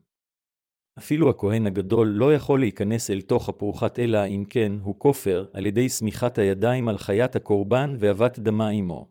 אפילו 0.98 1.30
הכהן 1.30 1.68
הגדול 1.68 2.08
לא 2.08 2.34
יכול 2.34 2.60
להיכנס 2.60 3.10
אל 3.12 3.22
תוך 3.22 3.50
הפרוחת 3.50 4.00
אלא 4.00 4.26
אם 4.28 4.44
כן 4.50 4.72
הוא 4.82 4.96
כופר 4.98 5.46
על 5.54 5.66
ידי 5.66 5.90
סמיכת 5.90 6.38
הידיים 6.38 6.88
על 6.88 6.98
חיית 6.98 7.36
הקורבן 7.36 7.96
ואבת 8.00 8.40
דמה 8.40 8.70
עמו. 8.70 9.08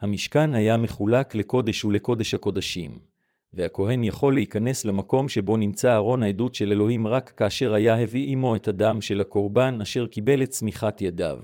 המשכן 0.00 0.54
היה 0.54 0.76
מחולק 0.76 1.34
לקודש 1.34 1.84
ולקודש 1.84 2.34
הקודשים. 2.34 3.13
והכהן 3.54 4.04
יכול 4.04 4.34
להיכנס 4.34 4.84
למקום 4.84 5.28
שבו 5.28 5.56
נמצא 5.56 5.94
ארון 5.94 6.22
העדות 6.22 6.54
של 6.54 6.72
אלוהים 6.72 7.06
רק 7.06 7.30
כאשר 7.36 7.74
היה 7.74 8.02
הביא 8.02 8.32
עמו 8.32 8.56
את 8.56 8.68
הדם 8.68 9.00
של 9.00 9.20
הקורבן 9.20 9.78
אשר 9.82 10.06
קיבל 10.06 10.42
את 10.42 10.48
צמיחת 10.48 11.02
ידיו. 11.02 11.38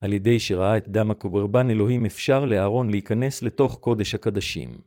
על 0.00 0.12
ידי 0.12 0.40
שראה 0.40 0.76
את 0.76 0.88
דם 0.88 1.10
הקורבן 1.10 1.70
אלוהים 1.70 2.06
אפשר 2.06 2.44
לאהרון 2.44 2.90
להיכנס 2.90 3.42
לתוך 3.42 3.78
קודש 3.78 4.14
הקדשים. 4.14 4.78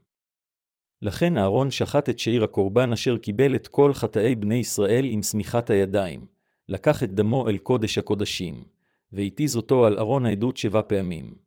לכן 1.01 1.37
אהרון 1.37 1.71
שחט 1.71 2.09
את 2.09 2.19
שעיר 2.19 2.43
הקורבן 2.43 2.93
אשר 2.93 3.17
קיבל 3.17 3.55
את 3.55 3.67
כל 3.67 3.93
חטאי 3.93 4.35
בני 4.35 4.55
ישראל 4.55 5.05
עם 5.05 5.23
שמיכת 5.23 5.69
הידיים, 5.69 6.25
לקח 6.69 7.03
את 7.03 7.13
דמו 7.13 7.49
אל 7.49 7.57
קודש 7.57 7.97
הקודשים, 7.97 8.63
והתיז 9.11 9.55
אותו 9.55 9.85
על 9.85 9.99
ארון 9.99 10.25
העדות 10.25 10.57
שבע 10.57 10.81
פעמים. 10.87 11.46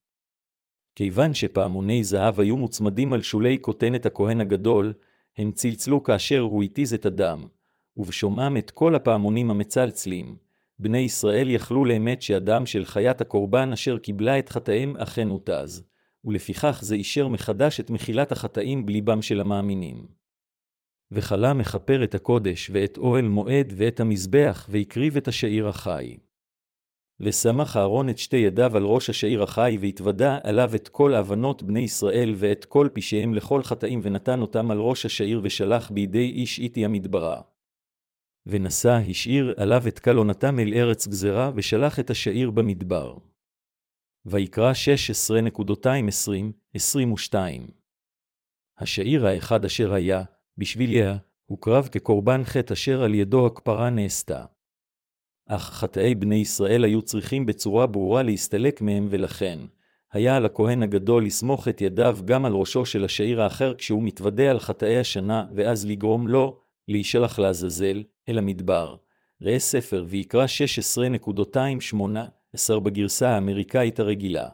כיוון 0.95 1.35
שפעמוני 1.35 2.05
זהב 2.05 2.41
היו 2.41 2.57
מוצמדים 2.57 3.13
על 3.13 3.23
שולי 3.23 3.59
כותנת 3.61 4.07
הכהן 4.07 4.41
הגדול, 4.41 4.93
הם 5.39 5.53
צלצלו 5.53 6.03
כאשר 6.03 6.39
הוא 6.39 6.63
התיז 6.63 6.95
את 6.95 7.07
הדם, 7.07 7.47
ובשומעם 7.97 8.57
את 8.57 8.71
כל 8.71 8.95
הפעמונים 8.95 9.51
המצלצלים, 9.51 10.37
בני 10.79 10.99
ישראל 10.99 11.51
יכלו 11.51 11.85
לאמת 11.85 12.23
שהדם 12.23 12.67
של 12.67 12.85
חיית 12.85 13.21
הקורבן 13.21 13.73
אשר 13.73 13.99
קיבלה 13.99 14.39
את 14.39 14.49
חטאיהם 14.49 14.97
אכן 14.97 15.29
הותז, 15.29 15.85
ולפיכך 16.25 16.79
זה 16.83 16.95
אישר 16.95 17.29
מחדש 17.29 17.81
את 17.81 17.91
מחילת 17.91 18.33
החטאים 18.33 18.87
בליבם 18.87 19.23
של 19.23 19.41
המאמינים. 19.41 20.07
וכלה 21.13 21.55
מכפר 21.55 22.05
את 22.05 22.15
הקודש 22.15 22.71
ואת 22.73 22.99
אוהל 22.99 23.29
מועד 23.29 23.73
ואת 23.77 24.01
המזבח, 24.01 24.67
והקריב 24.71 25.17
את 25.17 25.29
השעיר 25.29 25.69
החי. 25.69 26.17
ושמח 27.21 27.77
אהרון 27.77 28.09
את 28.09 28.19
שתי 28.19 28.37
ידיו 28.37 28.77
על 28.77 28.85
ראש 28.85 29.11
השעיר 29.11 29.43
החי, 29.43 29.79
והתוודה 29.81 30.39
עליו 30.43 30.75
את 30.75 30.89
כל 30.89 31.15
אבנות 31.15 31.63
בני 31.63 31.81
ישראל 31.81 32.35
ואת 32.37 32.65
כל 32.65 32.89
פשעיהם 32.93 33.35
לכל 33.35 33.63
חטאים, 33.63 34.01
ונתן 34.03 34.41
אותם 34.41 34.71
על 34.71 34.79
ראש 34.79 35.07
השעיר, 35.07 35.41
ושלח 35.45 35.91
בידי 35.91 36.31
איש 36.31 36.59
איתי 36.59 36.85
המדברה. 36.85 37.41
ונשא 38.47 39.01
השאיר 39.11 39.55
עליו 39.57 39.83
את 39.89 39.99
קלונתם 39.99 40.59
אל 40.59 40.75
ארץ 40.75 41.09
גזרה, 41.09 41.51
ושלח 41.55 42.01
את 42.01 42.11
השעיר 42.11 42.51
במדבר. 42.51 43.17
ויקרא 44.27 44.73
16.20-22 46.77 47.35
השעיר 48.79 49.27
האחד 49.27 49.65
אשר 49.65 49.93
היה, 49.93 50.23
בשביל 50.59 50.93
יה, 50.93 51.17
הוקרב 51.47 51.89
כקורבן 51.93 52.45
חטא 52.45 52.73
אשר 52.73 53.03
על 53.03 53.15
ידו 53.15 53.47
הכפרה 53.47 53.91
נעשתה. 53.91 54.45
אך 55.53 55.63
חטאי 55.63 56.15
בני 56.15 56.35
ישראל 56.35 56.85
היו 56.85 57.03
צריכים 57.03 57.47
בצורה 57.47 57.87
ברורה 57.87 58.23
להסתלק 58.23 58.81
מהם, 58.81 59.07
ולכן, 59.11 59.59
היה 60.13 60.37
על 60.37 60.47
הכהן 60.47 60.83
הגדול 60.83 61.27
לסמוך 61.27 61.69
את 61.69 61.81
ידיו 61.81 62.19
גם 62.25 62.45
על 62.45 62.53
ראשו 62.53 62.87
של 62.87 63.05
השעיר 63.05 63.43
האחר 63.43 63.75
כשהוא 63.75 64.03
מתוודה 64.03 64.51
על 64.51 64.59
חטאי 64.59 64.99
השנה, 64.99 65.47
ואז 65.55 65.87
לגרום 65.87 66.29
לו 66.29 66.61
להישלח 66.89 67.39
לעזאזל, 67.39 68.03
אל 68.29 68.39
המדבר. 68.39 68.97
ראה 69.43 69.59
ספר 69.59 70.05
ויקרא 70.09 70.47
16.218 71.95 72.81
בגרסה 72.81 73.31
האמריקאית 73.31 74.01
הרגילה. 74.01 74.49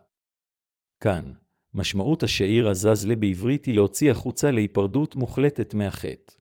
כאן, 1.00 1.32
משמעות 1.74 2.22
השעיר 2.22 2.68
עזזלה 2.68 3.16
בעברית 3.16 3.64
היא 3.64 3.74
להוציא 3.74 4.11
החוצה 4.11 4.50
להיפרדות 4.50 5.16
מוחלטת 5.16 5.74
מהחטא. 5.74 6.32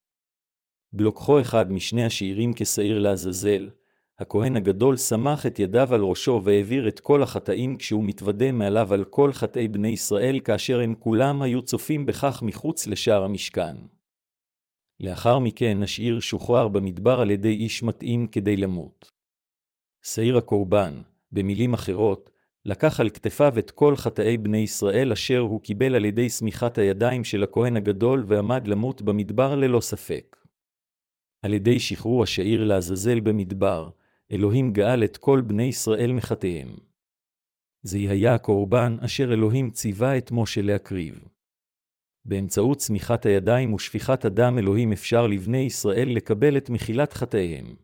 בלוקחו 0.94 1.42
אחד 1.42 1.72
משני 1.72 2.06
השעירים 2.06 2.54
כשעיר 2.56 3.00
לעזאזל, 3.00 3.70
הכהן 4.20 4.56
הגדול 4.56 4.98
סמך 4.98 5.46
את 5.46 5.60
ידיו 5.60 5.94
על 5.94 6.02
ראשו 6.02 6.42
והעביר 6.44 6.88
את 6.88 7.00
כל 7.00 7.24
החטאים 7.24 7.78
כשהוא 7.78 8.04
מתוודה 8.04 8.52
מעליו 8.52 8.94
על 8.94 9.04
כל 9.04 9.34
חטאי 9.34 9.68
בני 9.68 9.88
ישראל 9.88 10.40
כאשר 10.40 10.80
הם 10.80 10.96
כולם 11.00 11.42
היו 11.42 11.62
צופים 11.62 12.06
בכך 12.06 12.42
מחוץ 12.44 12.88
לשער 12.88 13.24
המשכן. 13.24 13.76
לאחר 15.00 15.40
מכן 15.40 15.84
השאיר 15.84 16.20
שוחרר 16.20 16.68
במדבר 16.68 17.20
על 17.22 17.32
ידי 17.32 17.54
איש 17.54 17.84
מתאים 17.84 18.28
כדי 18.28 18.58
למות. 18.58 19.12
שעיר 20.04 20.38
הקורבן, 20.38 21.02
במילים 21.32 21.74
אחרות, 21.74 22.30
לקח 22.66 23.00
על 23.00 23.10
כתפיו 23.10 23.60
את 23.60 23.72
כל 23.72 23.96
חטאי 23.96 24.38
בני 24.38 24.58
ישראל 24.58 25.12
אשר 25.12 25.40
הוא 25.40 25.62
קיבל 25.62 25.96
על 25.96 26.06
ידי 26.06 26.30
שמיכת 26.30 26.78
הידיים 26.78 27.24
של 27.24 27.44
הכהן 27.44 27.78
הגדול 27.78 28.24
ועמד 28.28 28.68
למות 28.68 29.02
במדבר 29.02 29.56
ללא 29.56 29.82
ספק. 29.82 30.36
על 31.42 31.54
ידי 31.54 31.80
שחרור 31.80 32.24
השעיר 32.24 32.64
לעזאזל 32.64 33.20
במדבר, 33.20 33.90
אלוהים 34.32 34.74
גאל 34.74 35.04
את 35.04 35.18
כל 35.18 35.42
בני 35.42 35.64
ישראל 35.64 36.12
מחטאיהם. 36.14 36.76
זה 37.82 37.98
היה 37.98 38.36
הקורבן 38.36 38.98
אשר 39.06 39.34
אלוהים 39.34 39.72
ציווה 39.72 40.18
את 40.18 40.32
משה 40.32 40.62
להקריב. 40.62 41.28
באמצעות 42.26 42.78
צמיחת 42.78 43.26
הידיים 43.26 43.74
ושפיכת 43.74 44.26
הדם 44.26 44.58
אלוהים 44.60 44.92
אפשר 44.92 45.28
לבני 45.28 45.58
ישראל 45.58 46.10
לקבל 46.16 46.58
את 46.58 46.70
מחילת 46.70 47.14
חטאיהם. 47.14 47.76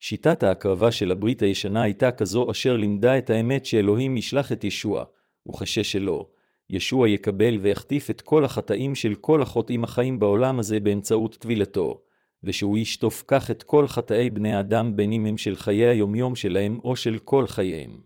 שיטת 0.00 0.42
ההקרבה 0.42 0.92
של 0.92 1.12
הברית 1.12 1.42
הישנה 1.42 1.82
הייתה 1.82 2.10
כזו 2.10 2.50
אשר 2.50 2.76
לימדה 2.76 3.18
את 3.18 3.30
האמת 3.30 3.66
שאלוהים 3.66 4.16
ישלח 4.16 4.52
את 4.52 4.64
ישוע, 4.64 5.04
וכשש 5.48 5.92
שלו, 5.92 6.30
ישוע 6.70 7.08
יקבל 7.08 7.58
ויחטיף 7.58 8.10
את 8.10 8.20
כל 8.20 8.44
החטאים 8.44 8.94
של 8.94 9.14
כל 9.14 9.42
החוטאים 9.42 9.84
החיים 9.84 10.18
בעולם 10.18 10.58
הזה 10.58 10.80
באמצעות 10.80 11.36
טבילתו, 11.36 12.02
ושהוא 12.44 12.78
ישטוף 12.78 13.24
כך 13.26 13.50
את 13.50 13.62
כל 13.62 13.86
חטאי 13.86 14.30
בני 14.30 14.54
האדם 14.54 14.96
בין 14.96 15.12
אם 15.12 15.26
הם 15.26 15.38
של 15.38 15.56
חיי 15.56 15.86
היומיום 15.86 16.36
שלהם 16.36 16.78
או 16.84 16.96
של 16.96 17.18
כל 17.18 17.46
חייהם. 17.46 18.00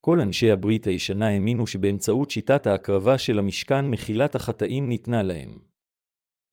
כל 0.00 0.20
אנשי 0.20 0.50
הברית 0.50 0.86
הישנה 0.86 1.28
האמינו 1.28 1.66
שבאמצעות 1.66 2.30
שיטת 2.30 2.66
ההקרבה 2.66 3.18
של 3.18 3.38
המשכן 3.38 3.90
מחילת 3.90 4.34
החטאים 4.34 4.88
ניתנה 4.88 5.22
להם. 5.22 5.58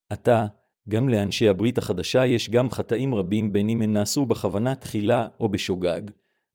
עתה, 0.10 0.46
גם 0.90 1.10
לאנשי 1.10 1.48
הברית 1.48 1.78
החדשה 1.78 2.26
יש 2.26 2.50
גם 2.50 2.70
חטאים 2.70 3.16
רבים 3.16 3.54
בין 3.54 3.70
אם 3.70 3.82
הם 3.82 3.94
נעשו 3.94 4.26
בכוונה 4.26 4.76
תחילה 4.76 5.28
או 5.40 5.50
בשוגג, 5.50 6.02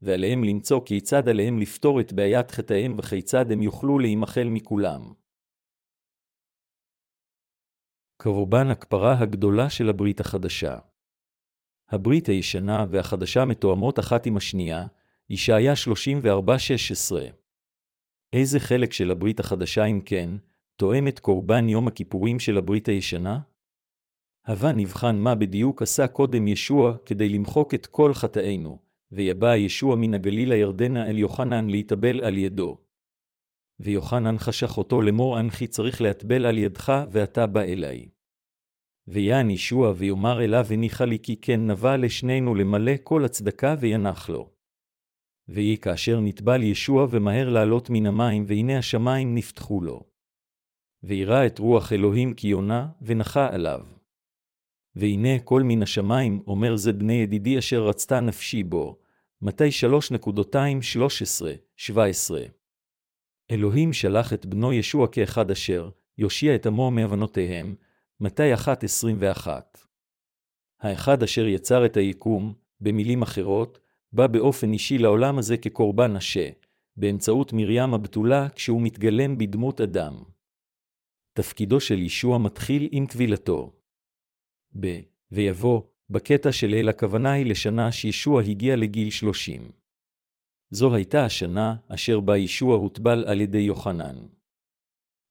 ועליהם 0.02 0.44
למצוא 0.44 0.80
כיצד 0.84 1.28
עליהם 1.28 1.58
לפתור 1.58 2.00
את 2.00 2.12
בעיית 2.12 2.50
חטאיהם 2.50 2.94
וכיצד 2.98 3.52
הם 3.52 3.62
יוכלו 3.62 3.98
להימחל 3.98 4.48
מכולם. 4.48 5.12
קורבן 8.26 8.70
הכפרה 8.70 9.18
הגדולה 9.18 9.70
של 9.70 9.88
הברית 9.88 10.20
החדשה. 10.20 10.78
הברית 11.90 12.26
הישנה 12.26 12.86
והחדשה 12.90 13.44
מתואמות 13.44 13.98
אחת 13.98 14.26
עם 14.26 14.36
השנייה, 14.36 14.86
ישעיה 15.30 15.72
34-16. 17.12 17.16
איזה 18.32 18.60
חלק 18.60 18.92
של 18.92 19.10
הברית 19.10 19.40
החדשה, 19.40 19.84
אם 19.84 20.00
כן, 20.04 20.30
תואם 20.76 21.08
את 21.08 21.18
קורבן 21.18 21.68
יום 21.68 21.88
הכיפורים 21.88 22.38
של 22.38 22.58
הברית 22.58 22.88
הישנה? 22.88 23.40
הבה 24.46 24.72
נבחן 24.72 25.16
מה 25.16 25.34
בדיוק 25.34 25.82
עשה 25.82 26.06
קודם 26.06 26.48
ישוע 26.48 26.96
כדי 27.04 27.28
למחוק 27.28 27.74
את 27.74 27.86
כל 27.86 28.14
חטאינו, 28.14 28.78
ויבא 29.12 29.56
ישוע 29.56 29.96
מן 29.96 30.14
הגליל 30.14 30.52
הירדנה 30.52 31.06
אל 31.06 31.18
יוחנן 31.18 31.70
להתאבל 31.70 32.24
על 32.24 32.38
ידו. 32.38 32.78
ויוחנן 33.80 34.38
חשך 34.38 34.78
אותו 34.78 35.02
לאמור 35.02 35.40
אנכי 35.40 35.66
צריך 35.66 36.00
להטבל 36.00 36.46
על 36.46 36.58
ידך, 36.58 36.92
ואתה 37.10 37.46
בא 37.46 37.60
אליי. 37.60 38.15
ויען 39.08 39.50
ישוע 39.50 39.92
ויאמר 39.96 40.44
אליו 40.44 40.66
הניחה 40.70 41.04
לי 41.04 41.18
כי 41.18 41.36
כן 41.36 41.66
נבע 41.66 41.96
לשנינו 41.96 42.54
למלא 42.54 42.92
כל 43.02 43.24
הצדקה 43.24 43.74
וינח 43.80 44.28
לו. 44.28 44.50
ויהי 45.48 45.76
כאשר 45.76 46.20
נטבל 46.20 46.62
ישוע 46.62 47.06
ומהר 47.10 47.48
לעלות 47.48 47.90
מן 47.90 48.06
המים, 48.06 48.44
והנה 48.46 48.78
השמיים 48.78 49.34
נפתחו 49.34 49.80
לו. 49.80 50.00
וירא 51.02 51.46
את 51.46 51.58
רוח 51.58 51.92
אלוהים 51.92 52.34
כי 52.34 52.48
יונה, 52.48 52.88
ונחה 53.02 53.54
עליו. 53.54 53.80
והנה 54.96 55.38
קול 55.44 55.62
מן 55.62 55.82
השמיים, 55.82 56.42
אומר 56.46 56.76
זה 56.76 56.92
בני 56.92 57.12
ידידי 57.12 57.58
אשר 57.58 57.86
רצתה 57.86 58.20
נפשי 58.20 58.62
בו. 58.62 58.98
מתי 59.42 59.68
3.213-17 61.80 61.90
אלוהים 63.50 63.92
שלח 63.92 64.32
את 64.32 64.46
בנו 64.46 64.72
ישוע 64.72 65.08
כאחד 65.08 65.50
אשר, 65.50 65.90
יושיע 66.18 66.54
את 66.54 66.66
עמו 66.66 66.90
מאבנותיהם, 66.90 67.74
מתי 68.20 68.54
1.21 68.54 69.48
האחד 70.80 71.22
אשר 71.22 71.46
יצר 71.46 71.86
את 71.86 71.96
היקום, 71.96 72.54
במילים 72.80 73.22
אחרות, 73.22 73.78
בא 74.12 74.26
באופן 74.26 74.72
אישי 74.72 74.98
לעולם 74.98 75.38
הזה 75.38 75.56
כקורבן 75.56 76.12
נשה, 76.12 76.50
באמצעות 76.96 77.52
מרים 77.52 77.94
הבתולה 77.94 78.48
כשהוא 78.48 78.82
מתגלם 78.82 79.38
בדמות 79.38 79.80
אדם. 79.80 80.22
תפקידו 81.32 81.80
של 81.80 81.98
ישוע 81.98 82.38
מתחיל 82.38 82.88
עם 82.92 83.06
טבילתו. 83.06 83.72
ב. 84.80 84.86
ויבוא, 85.30 85.82
בקטע 86.10 86.52
של 86.52 86.74
אל 86.74 86.88
הכוונה 86.88 87.32
היא 87.32 87.46
לשנה 87.46 87.92
שישוע 87.92 88.42
הגיע 88.42 88.76
לגיל 88.76 89.10
שלושים. 89.10 89.70
זו 90.70 90.94
הייתה 90.94 91.24
השנה 91.24 91.76
אשר 91.88 92.20
בה 92.20 92.36
ישוע 92.36 92.76
הוטבל 92.76 93.24
על 93.26 93.40
ידי 93.40 93.58
יוחנן. 93.58 94.26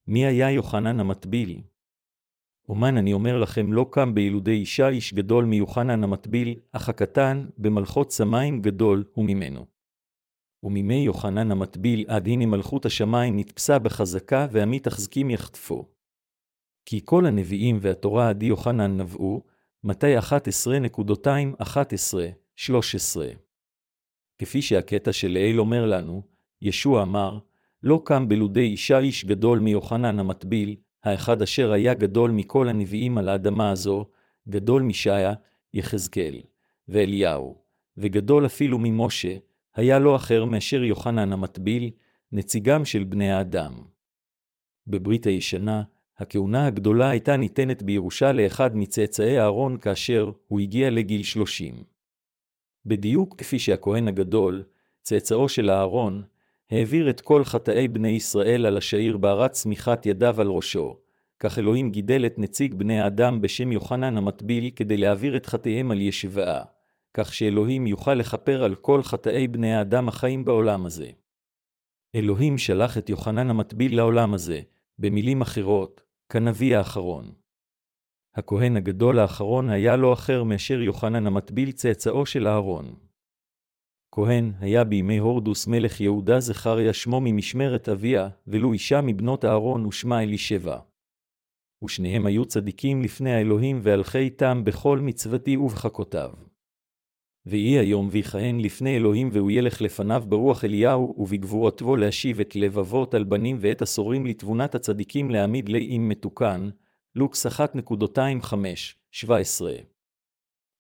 מי 0.07 0.25
היה 0.25 0.51
יוחנן 0.51 0.99
המטביל? 0.99 1.61
אומן 2.69 2.97
אני 2.97 3.13
אומר 3.13 3.38
לכם 3.38 3.73
לא 3.73 3.86
קם 3.91 4.15
בילודי 4.15 4.51
אישה 4.51 4.89
איש 4.89 5.13
גדול 5.13 5.45
מיוחנן 5.45 6.04
המטביל, 6.04 6.56
אך 6.71 6.89
הקטן, 6.89 7.45
במלכות 7.58 8.12
שמים 8.12 8.62
גדול 8.62 9.04
הוא 9.13 9.25
ממנו. 9.25 9.65
ומימי 10.63 10.95
יוחנן 10.95 11.51
המטביל 11.51 12.06
עד 12.08 12.28
הנה 12.28 12.45
מלכות 12.45 12.86
השמיים 12.86 13.39
נתפסה 13.39 13.80
בחזקה 13.80 14.47
והמתחזקים 14.51 15.30
יחטפו. 15.30 15.86
כי 16.86 17.01
כל 17.06 17.25
הנביאים 17.25 17.78
והתורה 17.82 18.30
עדי 18.30 18.45
יוחנן 18.45 18.97
נבאו, 18.97 19.41
מתי 19.84 20.17
11.211-13. 20.17 20.21
כפי 24.38 24.62
שהקטע 24.62 25.13
של 25.13 25.32
לעיל 25.32 25.60
אומר 25.60 25.86
לנו, 25.86 26.21
ישוע 26.62 27.04
אמר, 27.04 27.39
לא 27.84 28.01
קם 28.06 28.28
בלודי 28.28 28.60
אישה 28.65 28.99
איש 28.99 29.25
גדול 29.25 29.60
מיוחנן 29.60 30.19
המטביל, 30.19 30.75
האחד 31.05 31.41
אשר 31.41 31.71
היה 31.71 31.93
גדול 31.93 32.31
מכל 32.31 32.69
הנביאים 32.69 33.17
על 33.17 33.29
האדמה 33.29 33.71
הזו, 33.71 34.05
גדול 34.49 34.81
משעיה, 34.81 35.33
יחזקאל, 35.73 36.41
ואליהו, 36.87 37.55
וגדול 37.97 38.45
אפילו 38.45 38.77
ממשה, 38.79 39.37
היה 39.75 39.99
לא 39.99 40.15
אחר 40.15 40.45
מאשר 40.45 40.83
יוחנן 40.83 41.33
המטביל, 41.33 41.91
נציגם 42.31 42.85
של 42.85 43.03
בני 43.03 43.31
האדם. 43.31 43.73
בברית 44.87 45.25
הישנה, 45.27 45.83
הכהונה 46.17 46.67
הגדולה 46.67 47.09
הייתה 47.09 47.37
ניתנת 47.37 47.83
בירושה 47.83 48.31
לאחד 48.31 48.75
מצאצאי 48.75 49.39
אהרון 49.39 49.77
כאשר 49.77 50.31
הוא 50.47 50.59
הגיע 50.59 50.89
לגיל 50.89 51.23
שלושים. 51.23 51.83
בדיוק 52.85 53.35
כפי 53.37 53.59
שהכהן 53.59 54.07
הגדול, 54.07 54.63
צאצאו 55.01 55.49
של 55.49 55.69
אהרון, 55.69 56.23
העביר 56.71 57.10
את 57.10 57.21
כל 57.21 57.43
חטאי 57.43 57.88
בני 57.88 58.10
ישראל 58.10 58.65
על 58.65 58.78
השעיר 58.78 59.17
בערת 59.17 59.51
צמיחת 59.51 60.06
ידיו 60.06 60.41
על 60.41 60.47
ראשו, 60.47 60.97
כך 61.39 61.60
אלוהים 61.60 61.91
גידל 61.91 62.25
את 62.25 62.39
נציג 62.39 62.73
בני 62.73 62.99
האדם 62.99 63.41
בשם 63.41 63.71
יוחנן 63.71 64.17
המטביל 64.17 64.69
כדי 64.75 64.97
להעביר 64.97 65.38
את 65.38 65.45
חטאיהם 65.45 65.91
על 65.91 66.01
ישבעה, 66.01 66.63
כך 67.13 67.34
שאלוהים 67.34 67.88
יוכל 67.88 68.13
לכפר 68.13 68.63
על 68.63 68.75
כל 68.75 69.04
חטאי 69.04 69.47
בני 69.47 69.75
האדם 69.75 70.08
החיים 70.08 70.45
בעולם 70.45 70.86
הזה. 70.86 71.10
אלוהים 72.15 72.58
שלח 72.58 72.97
את 72.97 73.10
יוחנן 73.10 73.49
המטביל 73.49 73.97
לעולם 73.97 74.34
הזה, 74.34 74.62
במילים 74.99 75.41
אחרות, 75.41 76.01
כנביא 76.30 76.78
האחרון. 76.78 77.32
הכהן 78.36 78.78
הגדול 78.78 79.19
האחרון 79.19 79.69
היה 79.69 79.95
לא 79.95 80.13
אחר 80.13 80.43
מאשר 80.43 80.82
יוחנן 80.82 81.28
המטביל 81.28 81.71
צאצאו 81.71 82.25
של 82.25 82.47
אהרון. 82.47 83.04
כהן 84.15 84.51
היה 84.60 84.84
בימי 84.84 85.17
הורדוס 85.17 85.67
מלך 85.67 86.01
יהודה 86.01 86.39
זכריה 86.39 86.93
שמו 86.93 87.21
ממשמרת 87.21 87.89
אביה, 87.89 88.30
ולו 88.47 88.73
אישה 88.73 89.01
מבנות 89.01 89.45
אהרון 89.45 89.86
ושמה 89.86 90.23
אלישבע. 90.23 90.80
ושניהם 91.84 92.25
היו 92.25 92.45
צדיקים 92.45 93.01
לפני 93.01 93.34
האלוהים 93.34 93.80
והלכי 93.84 94.17
איתם 94.17 94.62
בכל 94.65 94.99
מצוותי 94.99 95.58
ובחקותיו. 95.58 96.32
ויהי 97.45 97.80
היום 97.80 98.10
ויכהן 98.12 98.60
לפני 98.60 98.95
אלוהים 98.95 99.30
והוא 99.32 99.51
ילך 99.51 99.82
לפניו 99.82 100.23
ברוח 100.28 100.65
אליהו, 100.65 101.15
ובגבורתו 101.17 101.95
להשיב 101.95 102.39
את 102.39 102.56
לב 102.56 102.78
אבות 102.78 103.13
על 103.13 103.23
בנים 103.23 103.58
ואת 103.60 103.82
הסורים 103.82 104.25
לתבונת 104.25 104.75
הצדיקים 104.75 105.32
להעמיד 105.32 105.69
לאים 105.69 106.10
מתוקן, 106.10 106.69
לוקס 107.15 107.45
1.25-17. 107.45 107.49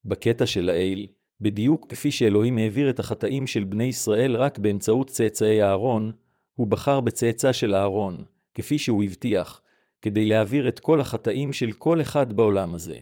בקטע 0.05 0.45
של 0.45 0.69
האל, 0.69 1.07
בדיוק 1.41 1.91
כפי 1.91 2.11
שאלוהים 2.11 2.57
העביר 2.57 2.89
את 2.89 2.99
החטאים 2.99 3.47
של 3.47 3.63
בני 3.63 3.83
ישראל 3.83 4.35
רק 4.35 4.59
באמצעות 4.59 5.09
צאצאי 5.09 5.63
אהרון, 5.63 6.11
הוא 6.53 6.67
בחר 6.67 6.99
בצאצא 6.99 7.53
של 7.53 7.75
אהרון, 7.75 8.23
כפי 8.53 8.77
שהוא 8.77 9.03
הבטיח, 9.03 9.61
כדי 10.01 10.25
להעביר 10.25 10.67
את 10.67 10.79
כל 10.79 11.01
החטאים 11.01 11.53
של 11.53 11.71
כל 11.71 12.01
אחד 12.01 12.33
בעולם 12.33 12.75
הזה. 12.75 12.97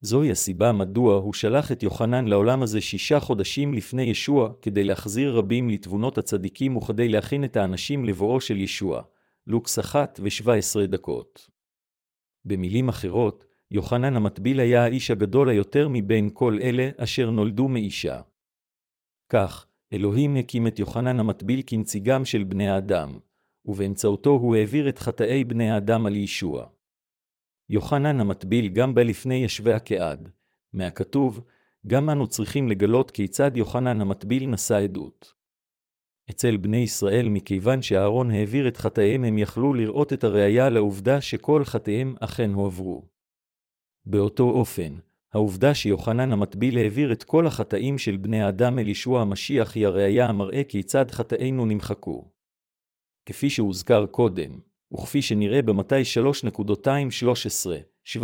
זוהי 0.00 0.30
הסיבה 0.30 0.72
מדוע 0.72 1.14
הוא 1.16 1.32
שלח 1.32 1.72
את 1.72 1.82
יוחנן 1.82 2.28
לעולם 2.28 2.62
הזה 2.62 2.80
שישה 2.80 3.20
חודשים 3.20 3.74
לפני 3.74 4.02
ישוע, 4.02 4.52
כדי 4.62 4.84
להחזיר 4.84 5.36
רבים 5.36 5.70
לתבונות 5.70 6.18
הצדיקים 6.18 6.76
וכדי 6.76 7.08
להכין 7.08 7.44
את 7.44 7.56
האנשים 7.56 8.04
לבואו 8.04 8.40
של 8.40 8.56
ישוע. 8.56 9.02
לוקס 9.46 9.78
אחת 9.78 10.20
ושבע 10.22 10.54
עשרה 10.54 10.86
דקות. 10.86 11.50
במילים 12.44 12.88
אחרות, 12.88 13.45
יוחנן 13.70 14.16
המטביל 14.16 14.60
היה 14.60 14.84
האיש 14.84 15.10
הגדול 15.10 15.48
היותר 15.48 15.88
מבין 15.90 16.30
כל 16.32 16.58
אלה 16.62 16.90
אשר 16.96 17.30
נולדו 17.30 17.68
מאישה. 17.68 18.20
כך, 19.28 19.66
אלוהים 19.92 20.36
הקים 20.36 20.66
את 20.66 20.78
יוחנן 20.78 21.20
המטביל 21.20 21.62
כנציגם 21.66 22.24
של 22.24 22.44
בני 22.44 22.68
האדם, 22.68 23.18
ובאמצעותו 23.64 24.30
הוא 24.30 24.56
העביר 24.56 24.88
את 24.88 24.98
חטאי 24.98 25.44
בני 25.44 25.70
האדם 25.70 26.06
על 26.06 26.16
ישוע. 26.16 26.66
יוחנן 27.70 28.20
המטביל 28.20 28.68
גם 28.68 28.94
בא 28.94 29.02
לפני 29.02 29.34
ישבי 29.34 29.72
הכעד, 29.72 30.30
מהכתוב, 30.72 31.44
גם 31.86 32.10
אנו 32.10 32.26
צריכים 32.26 32.68
לגלות 32.68 33.10
כיצד 33.10 33.56
יוחנן 33.56 34.00
המטביל 34.00 34.46
נשא 34.46 34.76
עדות. 34.76 35.34
אצל 36.30 36.56
בני 36.56 36.76
ישראל, 36.76 37.28
מכיוון 37.28 37.82
שאהרון 37.82 38.30
העביר 38.30 38.68
את 38.68 38.76
חטאיהם, 38.76 39.24
הם 39.24 39.38
יכלו 39.38 39.74
לראות 39.74 40.12
את 40.12 40.24
הראייה 40.24 40.68
לעובדה 40.68 41.20
שכל 41.20 41.64
חטאיהם 41.64 42.14
אכן 42.20 42.50
הועברו. 42.50 43.15
באותו 44.06 44.50
אופן, 44.50 44.98
העובדה 45.32 45.74
שיוחנן 45.74 46.32
המטביל 46.32 46.78
העביר 46.78 47.12
את 47.12 47.22
כל 47.24 47.46
החטאים 47.46 47.98
של 47.98 48.16
בני 48.16 48.42
האדם 48.42 48.78
אל 48.78 48.88
ישוע 48.88 49.20
המשיח 49.20 49.74
היא 49.74 49.86
הראייה 49.86 50.26
המראה 50.26 50.64
כיצד 50.64 51.10
חטאינו 51.10 51.66
נמחקו. 51.66 52.30
כפי 53.26 53.50
שהוזכר 53.50 54.06
קודם, 54.06 54.60
וכפי 54.92 55.22
שנראה 55.22 55.62
במתי 55.62 55.94
3.213-17, 58.14 58.18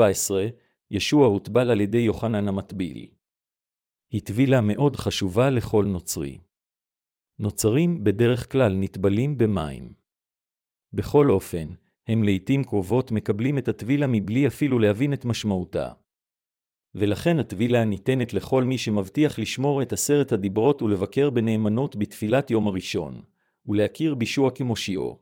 ישוע 0.91 1.27
הוטבל 1.27 1.71
על 1.71 1.81
ידי 1.81 1.99
יוחנן 1.99 2.49
המטביל. 2.49 3.07
היא 4.11 4.21
טבילה 4.25 4.61
מאוד 4.61 4.97
חשובה 4.97 5.51
לכל 5.51 5.85
נוצרי. 5.85 6.39
נוצרים 7.39 8.05
בדרך 8.05 8.53
כלל 8.53 8.73
נטבלים 8.77 9.39
במים. 9.39 9.93
בכל 10.93 11.31
אופן, 11.31 11.69
הם 12.07 12.23
לעתים 12.23 12.65
קרובות 12.65 13.13
מקבלים 13.13 13.59
את 13.59 13.69
הטבילה 13.69 14.07
מבלי 14.07 14.47
אפילו 14.47 14.79
להבין 14.79 15.13
את 15.13 15.25
משמעותה. 15.25 15.93
ולכן 16.95 17.39
הטבילה 17.39 17.85
ניתנת 17.85 18.35
לכל 18.35 18.65
מי 18.65 18.79
שמבטיח 18.79 19.39
לשמור 19.39 19.83
את 19.83 19.93
עשרת 19.93 20.33
הדיברות 20.33 20.83
ולבקר 20.83 21.31
בנאמנות 21.31 21.97
בתפילת 21.97 22.51
יום 22.51 22.67
הראשון, 22.67 23.23
ולהכיר 23.67 24.15
בישוע 24.15 24.51
כמושיעו. 24.51 25.19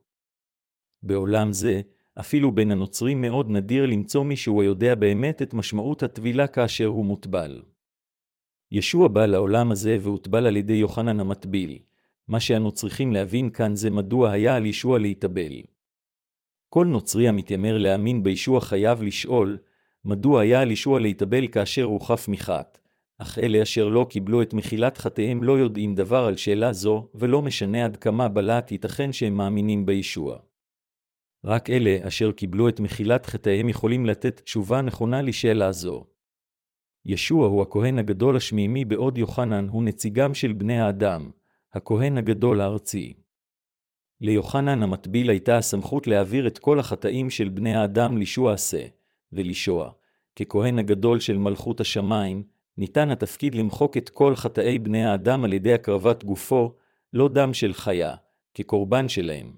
בעולם 1.02 1.52
זה, 1.52 1.80
אפילו 2.20 2.52
בין 2.52 2.70
הנוצרים 2.70 3.20
מאוד 3.20 3.50
נדיר 3.50 3.86
למצוא 3.86 4.24
מישהו 4.24 4.62
היודע 4.62 4.94
באמת 4.94 5.42
את 5.42 5.54
משמעות 5.54 6.02
הטבילה 6.02 6.46
כאשר 6.46 6.86
הוא 6.86 7.04
מוטבל. 7.04 7.62
ישוע 8.72 9.08
בא 9.08 9.26
לעולם 9.26 9.72
הזה 9.72 9.96
והוטבל 10.00 10.46
על 10.46 10.56
ידי 10.56 10.72
יוחנן 10.72 11.20
המטביל. 11.20 11.78
מה 12.28 12.40
שאנו 12.40 12.72
צריכים 12.72 13.12
להבין 13.12 13.50
כאן 13.50 13.76
זה 13.76 13.90
מדוע 13.90 14.30
היה 14.30 14.56
על 14.56 14.66
ישוע 14.66 14.98
להתאבל. 14.98 15.62
כל 16.72 16.86
נוצרי 16.86 17.28
המתיימר 17.28 17.78
להאמין 17.78 18.22
בישוע 18.22 18.60
חייב 18.60 19.02
לשאול, 19.02 19.58
מדוע 20.04 20.40
היה 20.40 20.60
על 20.60 20.70
ישוע 20.70 21.00
להתאבל 21.00 21.48
כאשר 21.48 21.84
הוא 21.84 22.00
חף 22.00 22.28
מחת, 22.28 22.78
אך 23.18 23.38
אלה 23.38 23.62
אשר 23.62 23.88
לא 23.88 24.06
קיבלו 24.10 24.42
את 24.42 24.54
מחילת 24.54 24.98
חטאיהם 24.98 25.42
לא 25.42 25.58
יודעים 25.58 25.94
דבר 25.94 26.24
על 26.24 26.36
שאלה 26.36 26.72
זו, 26.72 27.08
ולא 27.14 27.42
משנה 27.42 27.84
עד 27.84 27.96
כמה 27.96 28.28
בלט 28.28 28.72
ייתכן 28.72 29.12
שהם 29.12 29.34
מאמינים 29.36 29.86
בישוע. 29.86 30.38
רק 31.44 31.70
אלה 31.70 31.98
אשר 32.02 32.32
קיבלו 32.32 32.68
את 32.68 32.80
מחילת 32.80 33.26
חטאיהם 33.26 33.68
יכולים 33.68 34.06
לתת 34.06 34.40
תשובה 34.40 34.82
נכונה 34.82 35.22
לשאלה 35.22 35.72
זו. 35.72 36.04
ישוע 37.06 37.46
הוא 37.46 37.62
הכהן 37.62 37.98
הגדול 37.98 38.36
השמימי 38.36 38.84
בעוד 38.84 39.18
יוחנן 39.18 39.68
הוא 39.68 39.82
נציגם 39.82 40.34
של 40.34 40.52
בני 40.52 40.80
האדם, 40.80 41.30
הכהן 41.74 42.18
הגדול 42.18 42.60
הארצי. 42.60 43.14
ליוחנן 44.20 44.82
המטביל 44.82 45.30
הייתה 45.30 45.58
הסמכות 45.58 46.06
להעביר 46.06 46.46
את 46.46 46.58
כל 46.58 46.80
החטאים 46.80 47.30
של 47.30 47.48
בני 47.48 47.74
האדם 47.74 48.18
לישוע 48.18 48.52
עשה, 48.52 48.86
ולישוע. 49.32 49.90
ככהן 50.36 50.78
הגדול 50.78 51.20
של 51.20 51.38
מלכות 51.38 51.80
השמיים, 51.80 52.42
ניתן 52.78 53.10
התפקיד 53.10 53.54
למחוק 53.54 53.96
את 53.96 54.08
כל 54.08 54.36
חטאי 54.36 54.78
בני 54.78 55.04
האדם 55.04 55.44
על 55.44 55.52
ידי 55.52 55.74
הקרבת 55.74 56.24
גופו, 56.24 56.74
לא 57.12 57.28
דם 57.28 57.54
של 57.54 57.72
חיה, 57.72 58.14
כקורבן 58.54 59.08
שלהם. 59.08 59.52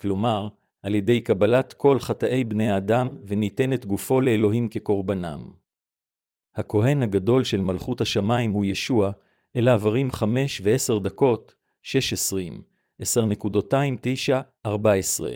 כלומר, 0.00 0.48
על 0.82 0.94
ידי 0.94 1.20
קבלת 1.20 1.72
כל 1.72 1.98
חטאי 1.98 2.44
בני 2.44 2.70
האדם, 2.70 3.08
וניתן 3.26 3.72
את 3.72 3.86
גופו 3.86 4.20
לאלוהים 4.20 4.68
כקורבנם. 4.68 5.50
הכהן 6.54 7.02
הגדול 7.02 7.44
של 7.44 7.60
מלכות 7.60 8.00
השמיים 8.00 8.50
הוא 8.50 8.64
ישוע, 8.64 9.10
אל 9.56 9.68
העברים 9.68 10.10
חמש 10.10 10.60
ועשר 10.64 10.98
דקות, 10.98 11.54
שש 11.82 12.12
עשרים, 13.00 13.24
עשר 13.24 13.24
נקודותיים 13.24 13.96
תשע, 14.00 14.40
ארבע 14.66 14.92
עשרה. 14.92 15.32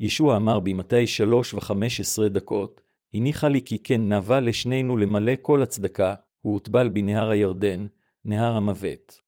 ישוע 0.00 0.36
אמר 0.36 0.60
במתי 0.60 1.06
שלוש 1.06 1.54
וחמש 1.54 2.00
עשרה 2.00 2.28
דקות, 2.28 2.80
הניחה 3.14 3.48
לי 3.48 3.62
כי 3.64 3.78
כן 3.78 4.08
נאווה 4.08 4.40
לשנינו 4.40 4.96
למלא 4.96 5.32
כל 5.42 5.62
הצדקה, 5.62 6.14
הוא 6.40 6.52
הוטבל 6.52 6.88
בנהר 6.88 7.30
הירדן, 7.30 7.86
נהר 8.24 8.56
המוות. 8.56 9.20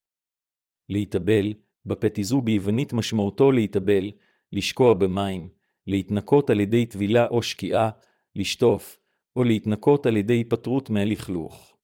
להתאבל, 0.88 1.52
בפטיזו 1.87 2.40
ביוונית 2.40 2.92
משמעותו 2.92 3.52
להתאבל, 3.52 4.10
לשקוע 4.52 4.94
במים, 4.94 5.48
להתנקות 5.87 6.50
על 6.50 6.60
ידי 6.60 6.87
טבילה 6.87 7.26
או 7.26 7.42
שקיעה, 7.42 7.90
לשטוף, 8.37 8.98
או 9.37 9.44
להתנקות 9.44 10.06
על 10.06 10.16
ידי 10.16 10.34
היפטרות 10.34 10.90
מהלכלוך. 10.90 11.76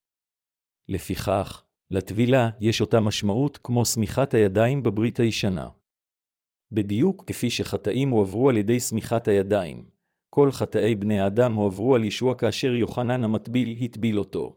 לפיכך, 0.89 1.65
לטבילה 1.91 2.51
יש 2.61 2.81
אותה 2.81 3.01
משמעות 3.01 3.59
כמו 3.63 3.85
סמיכת 3.85 4.35
הידיים 4.35 4.83
בברית 4.83 5.21
הישנה. 5.21 5.69
בדיוק 6.73 7.25
כפי 7.27 7.51
שחטאים 7.51 8.11
הועברו 8.11 8.49
על 8.49 8.57
ידי 8.57 8.81
סמיכת 8.81 9.29
הידיים, 9.29 9.85
כל 10.31 10.51
חטאי 10.51 10.95
בני 10.95 11.21
האדם 11.21 11.55
הועברו 11.55 11.95
על 11.95 12.05
ישוע 12.05 12.35
כאשר 12.35 12.75
יוחנן 12.75 13.25
המטביל 13.25 13.77
הטביל 13.81 14.19
אותו. 14.19 14.57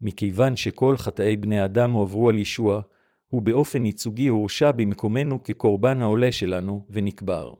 מכיוון 0.00 0.56
שכל 0.56 0.96
חטאי 0.96 1.36
בני 1.36 1.60
האדם 1.60 1.92
הועברו 1.92 2.28
על 2.28 2.38
ישוע, 2.38 2.80
הוא 3.28 3.42
באופן 3.42 3.86
ייצוגי 3.86 4.28
הורשע 4.28 4.72
במקומנו 4.72 5.42
כקורבן 5.42 6.02
העולה 6.02 6.32
שלנו, 6.32 6.86
ונקבר. 6.90 7.54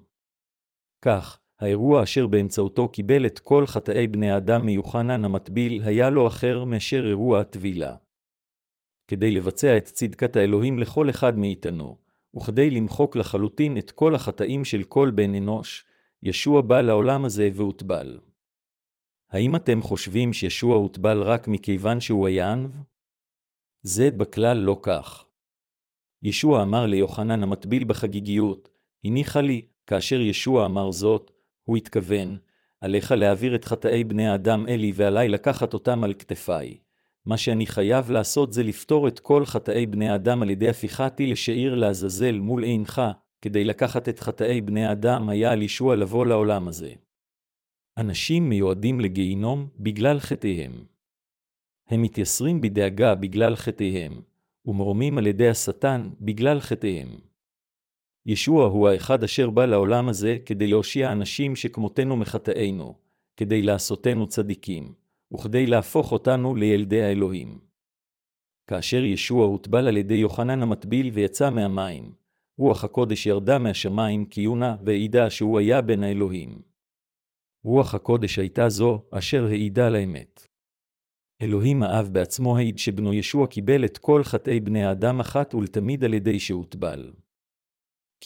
כך, 1.03 1.41
האירוע 1.61 2.03
אשר 2.03 2.27
באמצעותו 2.27 2.89
קיבל 2.89 3.27
את 3.27 3.39
כל 3.39 3.67
חטאי 3.67 4.07
בני 4.07 4.31
האדם 4.31 4.67
מיוחנן 4.67 5.25
המטביל, 5.25 5.83
היה 5.83 6.11
לו 6.11 6.27
אחר 6.27 6.65
מאשר 6.65 7.07
אירוע 7.07 7.41
הטבילה. 7.41 7.97
כדי 9.09 9.31
לבצע 9.31 9.77
את 9.77 9.85
צדקת 9.85 10.37
האלוהים 10.37 10.79
לכל 10.79 11.11
אחד 11.11 11.39
מאיתנו, 11.39 11.97
וכדי 12.37 12.71
למחוק 12.71 13.17
לחלוטין 13.17 13.79
את 13.79 13.91
כל 13.91 14.15
החטאים 14.15 14.65
של 14.65 14.83
כל 14.83 15.11
בן 15.15 15.35
אנוש, 15.35 15.85
ישוע 16.23 16.61
בא 16.61 16.81
לעולם 16.81 17.25
הזה 17.25 17.51
והוטבל. 17.55 18.19
האם 19.31 19.57
אתם 19.57 19.83
חושבים 19.83 20.33
שישוע 20.33 20.77
הוטבל 20.77 21.23
רק 21.23 21.49
מכיוון 21.49 22.01
שהוא 22.01 22.27
היה 22.27 22.53
ענב? 22.53 22.71
זה 23.83 24.11
בכלל 24.11 24.57
לא 24.57 24.79
כך. 24.83 25.25
ישוע 26.23 26.63
אמר 26.63 26.87
ליוחנן 26.87 27.43
המטביל 27.43 27.85
בחגיגיות, 27.85 28.69
הניחה 29.05 29.41
לי, 29.41 29.63
כאשר 29.87 30.21
ישוע 30.21 30.67
אמר 30.67 30.93
זאת, 30.93 31.31
הוא 31.65 31.77
התכוון, 31.77 32.39
עליך 32.81 33.13
להעביר 33.13 33.55
את 33.55 33.65
חטאי 33.65 34.05
בני 34.05 34.29
האדם 34.29 34.67
אלי 34.69 34.93
ועלי 34.95 35.29
לקחת 35.29 35.75
אותם 35.75 36.05
על 36.05 36.15
כתפיי. 36.15 36.79
מה 37.27 37.37
שאני 37.37 37.67
חייב 37.67 38.11
לעשות 38.11 38.53
זה 38.53 38.63
לפתור 38.63 39.09
את 39.09 39.21
כל 39.21 39.47
חטאי 39.47 39.87
בני 39.87 40.09
האדם 40.09 40.43
על 40.43 40.51
ידי 40.51 40.69
הפיכתי 40.69 41.27
לשעיר 41.27 41.75
לעזאזל 41.75 42.39
מול 42.39 42.63
עינך, 42.63 43.03
כדי 43.43 43.65
לקחת 43.65 44.09
את 44.09 44.21
חטאי 44.21 44.61
בני 44.61 44.87
האדם 44.87 45.29
היה 45.29 45.53
על 45.53 45.63
ישוע 45.63 45.97
לבוא 45.97 46.27
לעולם 46.27 46.69
הזה. 46.69 46.93
אנשים 47.99 48.49
מיועדים 48.49 49.01
לגיהינום 49.01 49.69
בגלל 49.79 50.19
חטאיהם. 50.19 50.85
הם 51.89 52.03
מתייסרים 52.03 52.61
בדאגה 52.61 53.15
בגלל 53.15 53.57
חטאיהם, 53.57 54.21
ומרומים 54.67 55.19
על 55.19 55.27
ידי 55.27 55.49
השטן 55.49 56.11
בגלל 56.21 56.61
חטאיהם. 56.61 57.09
ישוע 58.27 58.67
הוא 58.67 58.89
האחד 58.89 59.25
אשר 59.25 59.51
בא 59.51 59.67
לעולם 59.67 60.09
הזה 60.09 60.39
כדי 60.47 60.67
להושיע 60.67 61.13
אנשים 61.13 61.57
שכמותנו 61.57 62.17
מחטאינו, 62.17 62.95
כדי 63.37 63.63
לעשותנו 63.63 64.27
צדיקים, 64.27 64.95
וכדי 65.35 65.67
להפוך 65.67 66.13
אותנו 66.13 66.55
לילדי 66.55 67.03
האלוהים. 67.03 67.61
כאשר 68.71 69.05
ישוע 69.05 69.47
הוטבל 69.47 69.89
על 69.89 69.97
ידי 69.97 70.15
יוחנן 70.15 70.63
המטביל 70.63 71.11
ויצא 71.13 71.51
מהמים, 71.51 72.13
רוח 72.59 72.85
הקודש 72.85 73.27
ירדה 73.27 73.59
מהשמיים 73.59 74.27
כיונה 74.27 74.77
והעידה 74.85 75.31
שהוא 75.31 75.59
היה 75.59 75.83
בין 75.83 76.03
האלוהים. 76.03 76.63
רוח 77.65 77.95
הקודש 77.95 78.39
הייתה 78.39 78.69
זו 78.69 79.03
אשר 79.11 79.45
העידה 79.45 79.89
לאמת. 79.89 80.47
אלוהים 81.43 81.83
האב 81.83 82.09
בעצמו 82.13 82.57
העיד 82.57 82.79
שבנו 82.79 83.15
ישוע 83.15 83.47
קיבל 83.47 83.85
את 83.85 83.99
כל 83.99 84.25
חטאי 84.25 84.61
בני 84.61 84.85
האדם 84.85 85.21
אחת 85.21 85.55
ולתמיד 85.55 86.05
על 86.05 86.15
ידי 86.15 86.41
שהוטבל. 86.41 87.13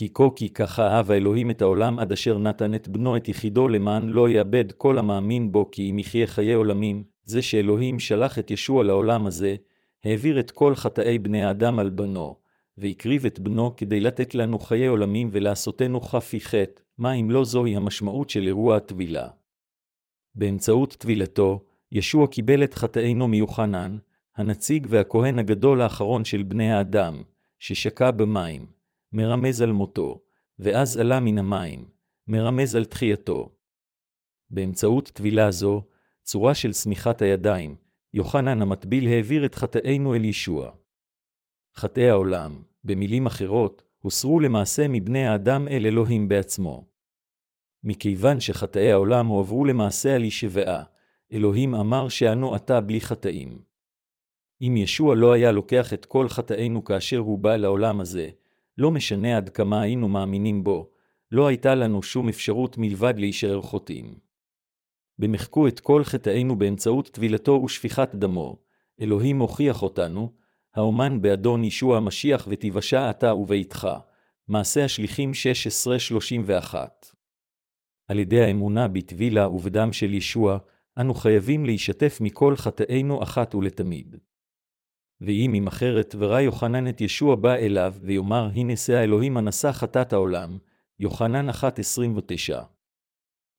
כי 0.00 0.08
כה 0.14 0.24
כי 0.36 0.48
ככה 0.48 0.88
אהב 0.88 1.10
האלוהים 1.10 1.50
את 1.50 1.62
העולם 1.62 1.98
עד 1.98 2.12
אשר 2.12 2.38
נתן 2.38 2.74
את 2.74 2.88
בנו 2.88 3.16
את 3.16 3.28
יחידו 3.28 3.68
למען 3.68 4.08
לא 4.08 4.28
יאבד 4.28 4.72
כל 4.72 4.98
המאמין 4.98 5.52
בו 5.52 5.70
כי 5.70 5.90
אם 5.90 5.98
יחיה 5.98 6.26
חיי 6.26 6.52
עולמים, 6.52 7.04
זה 7.24 7.42
שאלוהים 7.42 7.98
שלח 7.98 8.38
את 8.38 8.50
ישוע 8.50 8.84
לעולם 8.84 9.26
הזה, 9.26 9.56
העביר 10.04 10.40
את 10.40 10.50
כל 10.50 10.74
חטאי 10.74 11.18
בני 11.18 11.44
האדם 11.44 11.78
על 11.78 11.90
בנו, 11.90 12.36
והקריב 12.78 13.26
את 13.26 13.38
בנו 13.38 13.76
כדי 13.76 14.00
לתת 14.00 14.34
לנו 14.34 14.58
חיי 14.58 14.86
עולמים 14.86 15.28
ולעשותנו 15.32 16.00
חפי 16.00 16.40
חטא, 16.40 16.82
מה 16.98 17.12
אם 17.12 17.30
לא 17.30 17.44
זוהי 17.44 17.76
המשמעות 17.76 18.30
של 18.30 18.46
אירוע 18.46 18.76
הטבילה. 18.76 19.28
באמצעות 20.34 20.92
טבילתו, 20.98 21.64
ישוע 21.92 22.26
קיבל 22.26 22.64
את 22.64 22.74
חטאינו 22.74 23.28
מיוחנן, 23.28 23.96
הנציג 24.36 24.86
והכהן 24.90 25.38
הגדול 25.38 25.80
האחרון 25.80 26.24
של 26.24 26.42
בני 26.42 26.72
האדם, 26.72 27.22
ששקע 27.58 28.10
במים, 28.10 28.79
מרמז 29.12 29.62
על 29.62 29.72
מותו, 29.72 30.20
ואז 30.58 30.96
עלה 30.96 31.20
מן 31.20 31.38
המים, 31.38 31.88
מרמז 32.26 32.74
על 32.74 32.84
תחייתו. 32.84 33.52
באמצעות 34.50 35.08
טבילה 35.08 35.50
זו, 35.50 35.82
צורה 36.22 36.54
של 36.54 36.72
סמיכת 36.72 37.22
הידיים, 37.22 37.76
יוחנן 38.14 38.62
המטביל 38.62 39.08
העביר 39.08 39.46
את 39.46 39.54
חטאינו 39.54 40.14
אל 40.14 40.24
ישוע. 40.24 40.70
חטאי 41.76 42.11
העולם, 42.11 42.62
במילים 42.84 43.26
אחרות, 43.26 43.82
הוסרו 43.98 44.40
למעשה 44.40 44.88
מבני 44.88 45.26
האדם 45.26 45.68
אל 45.68 45.86
אלוהים 45.86 46.28
בעצמו. 46.28 46.84
מכיוון 47.84 48.40
שחטאי 48.40 48.92
העולם 48.92 49.26
הועברו 49.26 49.64
למעשה 49.64 50.14
על 50.14 50.24
ישבעה, 50.24 50.82
אלוהים 51.32 51.74
אמר 51.74 52.08
שאנו 52.08 52.54
עתה 52.54 52.80
בלי 52.80 53.00
חטאים. 53.00 53.62
אם 54.62 54.74
ישוע 54.76 55.14
לא 55.14 55.32
היה 55.32 55.52
לוקח 55.52 55.92
את 55.92 56.04
כל 56.04 56.28
חטאינו 56.28 56.84
כאשר 56.84 57.18
הוא 57.18 57.38
בא 57.38 57.56
לעולם 57.56 58.00
הזה, 58.00 58.28
לא 58.81 58.91
משנה 58.91 59.37
עד 59.37 59.49
כמה 59.49 59.83
היינו 59.83 60.09
מאמינים 60.09 60.64
בו, 60.64 60.91
לא 61.31 61.47
הייתה 61.47 61.74
לנו 61.74 62.03
שום 62.03 62.28
אפשרות 62.28 62.78
מלבד 62.78 63.14
להישאר 63.16 63.62
חוטאים. 63.62 64.14
במחקו 65.18 65.68
את 65.68 65.81
כל 65.81 66.05
חטאינו 66.05 66.59
באמצעות 66.59 67.09
טבילתו 67.09 67.62
ושפיכת 67.64 68.14
דמו. 68.14 68.57
אלוהים 69.01 69.39
הוכיח 69.39 69.83
אותנו, 69.83 70.33
האומן 70.74 71.22
באדון 71.22 71.64
ישוע 71.64 71.97
המשיח 71.97 72.49
ותיוושע 72.51 73.11
אתה 73.11 73.35
וביתך. 73.35 73.89
מעשה 74.49 74.85
השליחים 74.85 75.33
16-31 76.72 76.74
על 78.09 78.18
ידי 78.18 78.41
האמונה 78.41 78.89
בטבילה 78.89 79.49
ובדם 79.49 79.93
של 79.93 80.14
ישוע, 80.14 80.59
אנו 81.01 81.14
חייבים 81.14 81.64
להישתף 81.64 82.18
מכל 82.20 82.57
חטאינו 82.57 83.22
אחת 83.22 83.55
ולתמיד. 83.55 84.16
ואם 85.20 85.52
עם 85.54 85.66
אחרת 85.66 86.14
וראה 86.18 86.40
יוחנן 86.40 86.88
את 86.88 87.00
ישוע 87.00 87.36
בא 87.36 87.54
אליו, 87.54 87.94
ויאמר, 88.02 88.50
הנה 88.54 88.76
שא 88.76 88.92
האלוהים 88.92 89.36
הנשא 89.36 89.72
חטאת 89.72 90.12
העולם, 90.12 90.58
יוחנן 90.98 91.50
1.29. 91.50 91.52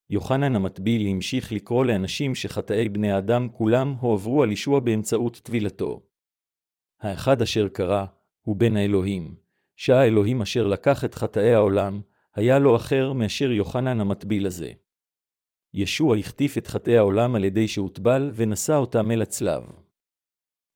יוחנן 0.09 0.55
המטביל 0.55 1.07
המשיך 1.07 1.51
לקרוא 1.51 1.85
לאנשים 1.85 2.35
שחטאי 2.35 2.89
בני 2.89 3.11
האדם 3.11 3.49
כולם 3.49 3.95
הועברו 3.99 4.43
על 4.43 4.51
ישוע 4.51 4.79
באמצעות 4.79 5.41
טבילתו. 5.43 6.01
האחד 7.01 7.41
אשר 7.41 7.67
קרא, 7.67 8.05
הוא 8.41 8.55
בן 8.55 8.77
האלוהים, 8.77 9.35
שעה 9.75 10.01
האלוהים 10.01 10.41
אשר 10.41 10.67
לקח 10.67 11.05
את 11.05 11.15
חטאי 11.15 11.53
העולם, 11.53 12.01
היה 12.35 12.59
לו 12.59 12.75
אחר 12.75 13.13
מאשר 13.13 13.51
יוחנן 13.51 13.99
המטביל 13.99 14.47
הזה. 14.47 14.71
ישוע 15.73 16.17
החטיף 16.17 16.57
את 16.57 16.67
חטאי 16.67 16.97
העולם 16.97 17.35
על 17.35 17.43
ידי 17.43 17.67
שהוטבל 17.67 18.31
ונשא 18.35 18.73
אותם 18.73 19.11
אל 19.11 19.21
הצלב. 19.21 19.63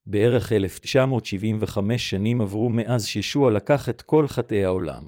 בערך 0.08 0.51
1975 0.51 2.10
שנים 2.10 2.41
עברו 2.41 2.70
מאז 2.70 3.06
שישוע 3.06 3.51
לקח 3.51 3.89
את 3.89 4.01
כל 4.01 4.28
חטאי 4.28 4.66
העולם. 4.66 5.03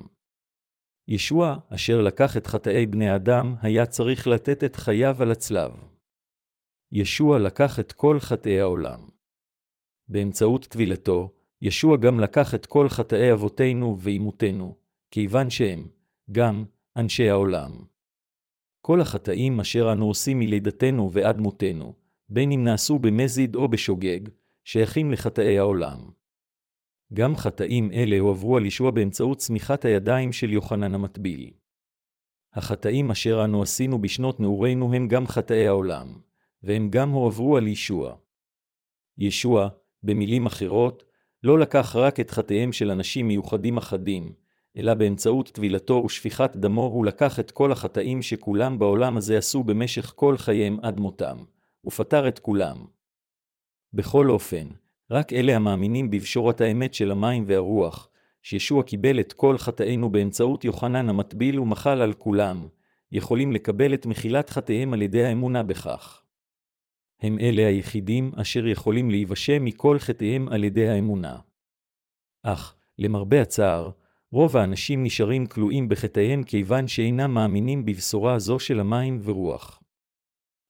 ישוע, 1.08 1.58
אשר 1.70 2.02
לקח 2.02 2.38
את 2.38 2.48
חטאי 2.48 2.86
בני 2.86 3.16
אדם, 3.16 3.56
היה 3.62 3.86
צריך 3.86 4.28
לתת 4.28 4.64
את 4.64 4.76
חייו 4.76 5.22
על 5.22 5.32
הצלב. 5.32 5.72
ישוע 6.92 7.40
לקח 7.40 7.80
את 7.80 7.92
כל 7.92 8.20
חטאי 8.20 8.60
העולם. 8.60 9.10
באמצעות 10.08 10.66
טבילתו, 10.66 11.34
ישוע 11.62 11.98
גם 11.98 12.20
לקח 12.20 12.56
את 12.56 12.66
כל 12.66 12.90
חטאי 12.90 13.34
אבותינו 13.34 13.98
ואימותינו, 14.00 14.76
כיוון 15.12 15.50
שהם, 15.50 15.88
גם, 16.32 16.66
אנשי 16.98 17.30
העולם. 17.30 17.72
כל 18.82 19.02
החטאים 19.02 19.60
אשר 19.60 19.94
אנו 19.94 20.06
עושים 20.08 20.40
מלידתנו 20.40 21.12
ועד 21.12 21.38
מותנו, 21.38 21.94
בין 22.30 22.52
אם 22.52 22.64
נעשו 22.64 23.00
במזיד 23.00 23.56
או 23.56 23.68
בשוגג, 23.68 24.20
שייכים 24.70 25.12
לחטאי 25.12 25.60
העולם. 25.60 25.98
גם 27.14 27.36
חטאים 27.36 27.92
אלה 27.92 28.20
הועברו 28.20 28.58
על 28.58 28.66
ישוע 28.66 28.92
באמצעות 28.92 29.38
צמיחת 29.38 29.86
הידיים 29.86 30.32
של 30.34 30.54
יוחנן 30.54 30.96
המטביל. 30.96 31.52
החטאים 32.54 33.12
אשר 33.12 33.46
אנו 33.46 33.62
עשינו 33.62 34.02
בשנות 34.02 34.40
נעורינו 34.40 34.94
הם 34.94 35.08
גם 35.08 35.28
חטאי 35.28 35.68
העולם, 35.68 36.20
והם 36.64 36.90
גם 36.90 37.10
הועברו 37.10 37.58
על 37.58 37.68
ישוע. 37.68 38.16
ישוע, 39.18 39.70
במילים 40.04 40.46
אחרות, 40.46 41.04
לא 41.44 41.60
לקח 41.60 41.96
רק 41.96 42.20
את 42.20 42.32
חטאיהם 42.32 42.72
של 42.72 42.92
אנשים 42.92 43.28
מיוחדים 43.28 43.78
אחדים, 43.78 44.34
אלא 44.78 44.94
באמצעות 44.94 45.50
טבילתו 45.50 46.04
ושפיכת 46.06 46.56
דמו 46.56 46.86
הוא 46.86 47.06
לקח 47.06 47.40
את 47.40 47.52
כל 47.52 47.72
החטאים 47.72 48.22
שכולם 48.22 48.80
בעולם 48.80 49.18
הזה 49.18 49.38
עשו 49.38 49.64
במשך 49.64 50.14
כל 50.16 50.38
חייהם 50.38 50.78
עד 50.82 51.00
מותם, 51.00 51.38
ופטר 51.86 52.28
את 52.28 52.40
כולם. 52.40 52.97
בכל 53.98 54.30
אופן, 54.30 54.68
רק 55.12 55.34
אלה 55.34 55.56
המאמינים 55.56 56.10
בבשורת 56.12 56.62
האמת 56.62 56.94
של 56.94 57.12
המים 57.12 57.44
והרוח, 57.48 58.10
שישוע 58.42 58.84
קיבל 58.84 59.20
את 59.20 59.34
כל 59.34 59.58
חטאינו 59.58 60.10
באמצעות 60.10 60.66
יוחנן 60.66 61.10
המטביל 61.10 61.60
ומחל 61.60 62.02
על 62.02 62.14
כולם, 62.14 62.68
יכולים 63.12 63.52
לקבל 63.52 63.94
את 63.94 64.06
מחילת 64.06 64.50
חטאיהם 64.50 64.94
על 64.94 65.02
ידי 65.02 65.24
האמונה 65.26 65.64
בכך. 65.64 66.24
הם 67.22 67.40
אלה 67.40 67.68
היחידים 67.68 68.32
אשר 68.36 68.68
יכולים 68.68 69.10
להיוושע 69.10 69.58
מכל 69.62 70.00
חטאיהם 70.00 70.50
על 70.50 70.64
ידי 70.64 70.90
האמונה. 70.90 71.38
אך, 72.44 72.76
למרבה 73.00 73.42
הצער, 73.42 73.90
רוב 74.32 74.58
האנשים 74.58 75.04
נשארים 75.04 75.46
כלואים 75.46 75.90
בחטאיהם 75.90 76.44
כיוון 76.44 76.88
שאינם 76.88 77.34
מאמינים 77.34 77.86
בבשורה 77.86 78.40
זו 78.40 78.60
של 78.60 78.80
המים 78.80 79.20
ורוח. 79.24 79.82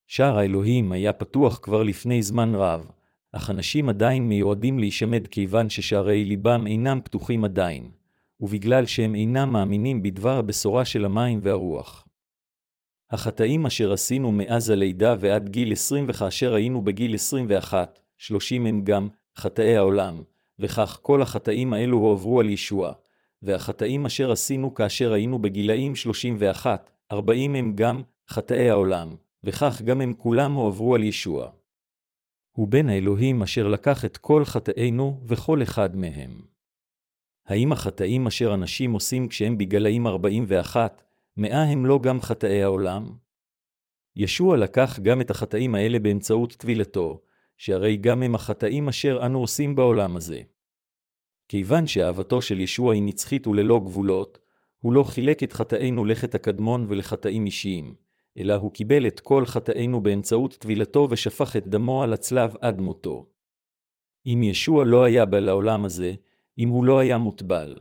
שער 0.08 0.38
האלוהים 0.38 0.92
היה 0.92 1.14
פתוח 1.14 1.60
כבר 1.62 1.84
לפני 1.84 2.22
זמן 2.22 2.56
רב, 2.56 2.92
אך 3.32 3.50
אנשים 3.50 3.90
עדיין 3.90 4.30
מיועדים 4.30 4.80
להישמד 4.80 5.28
כיוון 5.28 5.70
ששערי 5.70 6.26
ליבם 6.26 6.68
אינם 6.68 7.00
פתוחים 7.04 7.44
עדיין, 7.44 7.92
ובגלל 8.40 8.86
שהם 8.86 9.16
אינם 9.16 9.50
מאמינים 9.54 10.04
בדבר 10.04 10.38
הבשורה 10.38 10.86
של 10.86 11.06
המים 11.06 11.40
והרוח. 11.44 12.08
החטאים 13.12 13.66
אשר 13.66 13.94
עשינו 13.94 14.32
מאז 14.32 14.70
הלידה 14.70 15.16
ועד 15.20 15.50
גיל 15.50 15.72
20 15.72 16.06
וכאשר 16.08 16.54
היינו 16.54 16.82
בגיל 16.82 17.16
21, 17.16 18.00
30 18.18 18.66
הם 18.66 18.82
גם 18.84 19.08
חטאי 19.38 19.76
העולם, 19.78 20.22
וכך 20.60 21.00
כל 21.02 21.22
החטאים 21.22 21.74
האלו 21.74 21.98
הועברו 21.98 22.40
על 22.40 22.50
ישוע, 22.50 22.94
והחטאים 23.42 24.06
אשר 24.06 24.32
עשינו 24.32 24.74
כאשר 24.74 25.14
היינו 25.14 25.40
בגילאים 25.40 25.96
31, 25.96 26.90
40 27.12 27.56
הם 27.56 27.74
גם 27.76 28.02
חטאי 28.30 28.70
העולם, 28.70 29.16
וכך 29.44 29.82
גם 29.82 30.02
הם 30.02 30.14
כולם 30.14 30.54
הועברו 30.54 30.96
על 30.96 31.04
ישוע. 31.04 31.50
הוא 32.58 32.68
בן 32.68 32.90
האלוהים 32.90 33.44
אשר 33.44 33.68
לקח 33.68 34.06
את 34.06 34.18
כל 34.18 34.46
חטאינו 34.46 35.22
וכל 35.26 35.64
אחד 35.64 35.96
מהם. 35.96 36.42
האם 37.46 37.72
החטאים 37.72 38.28
אשר 38.28 38.54
אנשים 38.54 38.92
עושים 38.92 39.28
כשהם 39.28 39.58
בגילאים 39.58 40.08
41, 40.08 41.04
מאה 41.38 41.64
הם 41.64 41.86
לא 41.86 42.00
גם 42.00 42.22
חטאי 42.22 42.64
העולם? 42.64 43.12
ישוע 44.16 44.58
לקח 44.58 45.00
גם 45.00 45.22
את 45.22 45.32
החטאים 45.32 45.76
האלה 45.76 46.00
באמצעות 46.00 46.54
טבילתו, 46.54 47.22
שהרי 47.58 47.98
גם 47.98 48.24
הם 48.24 48.36
החטאים 48.36 48.88
אשר 48.88 49.20
אנו 49.26 49.40
עושים 49.40 49.76
בעולם 49.76 50.16
הזה. 50.16 50.42
כיוון 51.48 51.88
שאהבתו 51.88 52.42
של 52.42 52.60
ישוע 52.60 52.94
היא 52.94 53.04
נצחית 53.04 53.48
וללא 53.48 53.80
גבולות, 53.80 54.40
הוא 54.80 54.94
לא 54.94 55.04
חילק 55.04 55.44
את 55.44 55.54
חטאינו 55.54 56.06
לחטא 56.06 56.36
הקדמון 56.36 56.86
ולחטאים 56.90 57.46
אישיים, 57.46 57.96
אלא 58.38 58.54
הוא 58.54 58.72
קיבל 58.72 59.08
את 59.08 59.20
כל 59.20 59.46
חטאינו 59.46 60.02
באמצעות 60.02 60.54
טבילתו 60.54 61.08
ושפך 61.12 61.56
את 61.56 61.68
דמו 61.68 62.04
על 62.04 62.14
הצלב 62.14 62.56
עד 62.62 62.82
מותו. 62.82 63.26
אם 64.26 64.44
ישוע 64.44 64.86
לא 64.86 65.04
היה 65.04 65.26
בא 65.26 65.40
לעולם 65.40 65.86
הזה, 65.86 66.14
אם 66.58 66.70
הוא 66.70 66.86
לא 66.86 67.00
היה 67.00 67.18
מוטבל, 67.18 67.76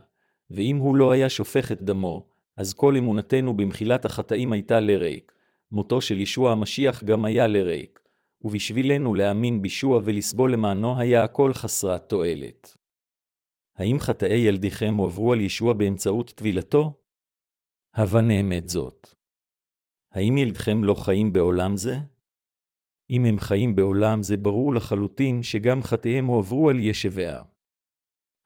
ואם 0.49 0.77
הוא 0.77 0.95
לא 0.95 1.11
היה 1.11 1.29
שופך 1.29 1.71
את 1.71 1.81
דמו, 1.81 2.27
אז 2.57 2.73
כל 2.73 2.97
אמונתנו 2.97 3.57
במחילת 3.57 4.05
החטאים 4.05 4.51
הייתה 4.51 4.79
לריק. 4.79 5.31
מותו 5.71 6.01
של 6.01 6.19
ישוע 6.19 6.51
המשיח 6.51 7.03
גם 7.03 7.25
היה 7.25 7.47
לריק, 7.47 7.99
ובשבילנו 8.41 9.15
להאמין 9.15 9.61
בישוע 9.61 10.01
ולסבול 10.03 10.53
למענו 10.53 10.99
היה 10.99 11.23
הכל 11.23 11.53
חסרת 11.53 12.09
תועלת. 12.09 12.77
האם 13.75 13.99
חטאי 13.99 14.37
ילדיכם 14.37 14.95
הועברו 14.95 15.33
על 15.33 15.41
ישוע 15.41 15.73
באמצעות 15.73 16.31
טבילתו? 16.35 16.93
הבה 17.93 18.21
נאמת 18.21 18.69
זאת. 18.69 19.16
האם 20.11 20.37
ילדכם 20.37 20.83
לא 20.83 20.93
חיים 20.93 21.33
בעולם 21.33 21.77
זה? 21.77 21.97
אם 23.09 23.25
הם 23.25 23.39
חיים 23.39 23.75
בעולם 23.75 24.23
זה 24.23 24.37
ברור 24.37 24.73
לחלוטין 24.73 25.43
שגם 25.43 25.83
חטאיהם 25.83 26.25
הועברו 26.25 26.69
על 26.69 26.79
ישביה. 26.79 27.41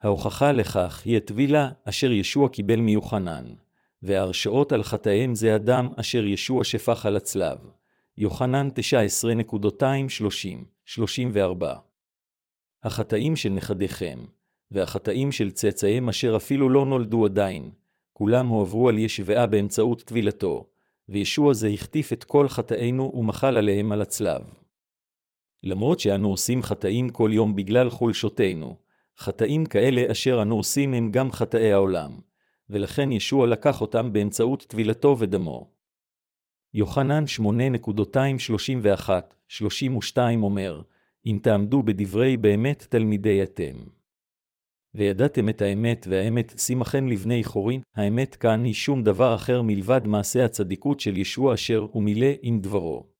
ההוכחה 0.02 0.52
לכך 0.52 1.02
היא 1.04 1.16
הטבילה 1.16 1.70
אשר 1.84 2.12
ישוע 2.12 2.48
קיבל 2.48 2.80
מיוחנן, 2.80 3.44
וההרשאות 4.02 4.72
על 4.72 4.82
חטאיהם 4.82 5.34
זה 5.34 5.54
הדם 5.54 5.88
אשר 5.96 6.24
ישוע 6.24 6.64
שפך 6.64 7.06
על 7.06 7.16
הצלב. 7.16 7.58
יוחנן 8.18 8.68
19.230-34 10.88 11.64
החטאים 12.82 13.36
של 13.36 13.48
נכדיכם, 13.48 14.18
והחטאים 14.70 15.32
של 15.32 15.50
צאצאיהם 15.50 16.08
אשר 16.08 16.36
אפילו 16.36 16.68
לא 16.68 16.86
נולדו 16.86 17.24
עדיין, 17.24 17.70
כולם 18.12 18.48
הועברו 18.48 18.88
על 18.88 18.98
ישבעה 18.98 19.46
באמצעות 19.46 20.02
טבילתו, 20.02 20.71
וישוע 21.12 21.54
זה 21.54 21.68
החטיף 21.68 22.12
את 22.12 22.24
כל 22.24 22.48
חטאינו 22.48 23.12
ומחל 23.14 23.56
עליהם 23.56 23.92
על 23.92 24.02
הצלב. 24.02 24.42
למרות 25.62 26.00
שאנו 26.00 26.30
עושים 26.30 26.62
חטאים 26.62 27.08
כל 27.08 27.30
יום 27.32 27.56
בגלל 27.56 27.90
חולשותינו, 27.90 28.76
חטאים 29.18 29.66
כאלה 29.66 30.12
אשר 30.12 30.42
אנו 30.42 30.56
עושים 30.56 30.94
הם 30.94 31.10
גם 31.10 31.32
חטאי 31.32 31.72
העולם, 31.72 32.10
ולכן 32.70 33.12
ישוע 33.12 33.46
לקח 33.46 33.80
אותם 33.80 34.12
באמצעות 34.12 34.66
טבילתו 34.68 35.16
ודמו. 35.18 35.70
יוחנן 36.74 37.24
8.231-32 37.38 40.18
אומר, 40.42 40.82
אם 41.26 41.38
תעמדו 41.42 41.82
בדברי 41.82 42.36
באמת 42.36 42.86
תלמידי 42.88 43.42
אתם. 43.42 44.01
וידעתם 44.94 45.48
את 45.48 45.62
האמת, 45.62 46.06
והאמת 46.10 46.54
שימכם 46.58 47.08
לבני 47.08 47.44
חורין, 47.44 47.80
האמת 47.96 48.34
כאן 48.34 48.64
היא 48.64 48.74
שום 48.74 49.02
דבר 49.02 49.34
אחר 49.34 49.62
מלבד 49.62 50.00
מעשה 50.06 50.44
הצדיקות 50.44 51.00
של 51.00 51.16
ישוע 51.16 51.54
אשר 51.54 51.86
הוא 51.92 52.02
מילא 52.02 52.30
עם 52.42 52.60
דברו. 52.60 53.12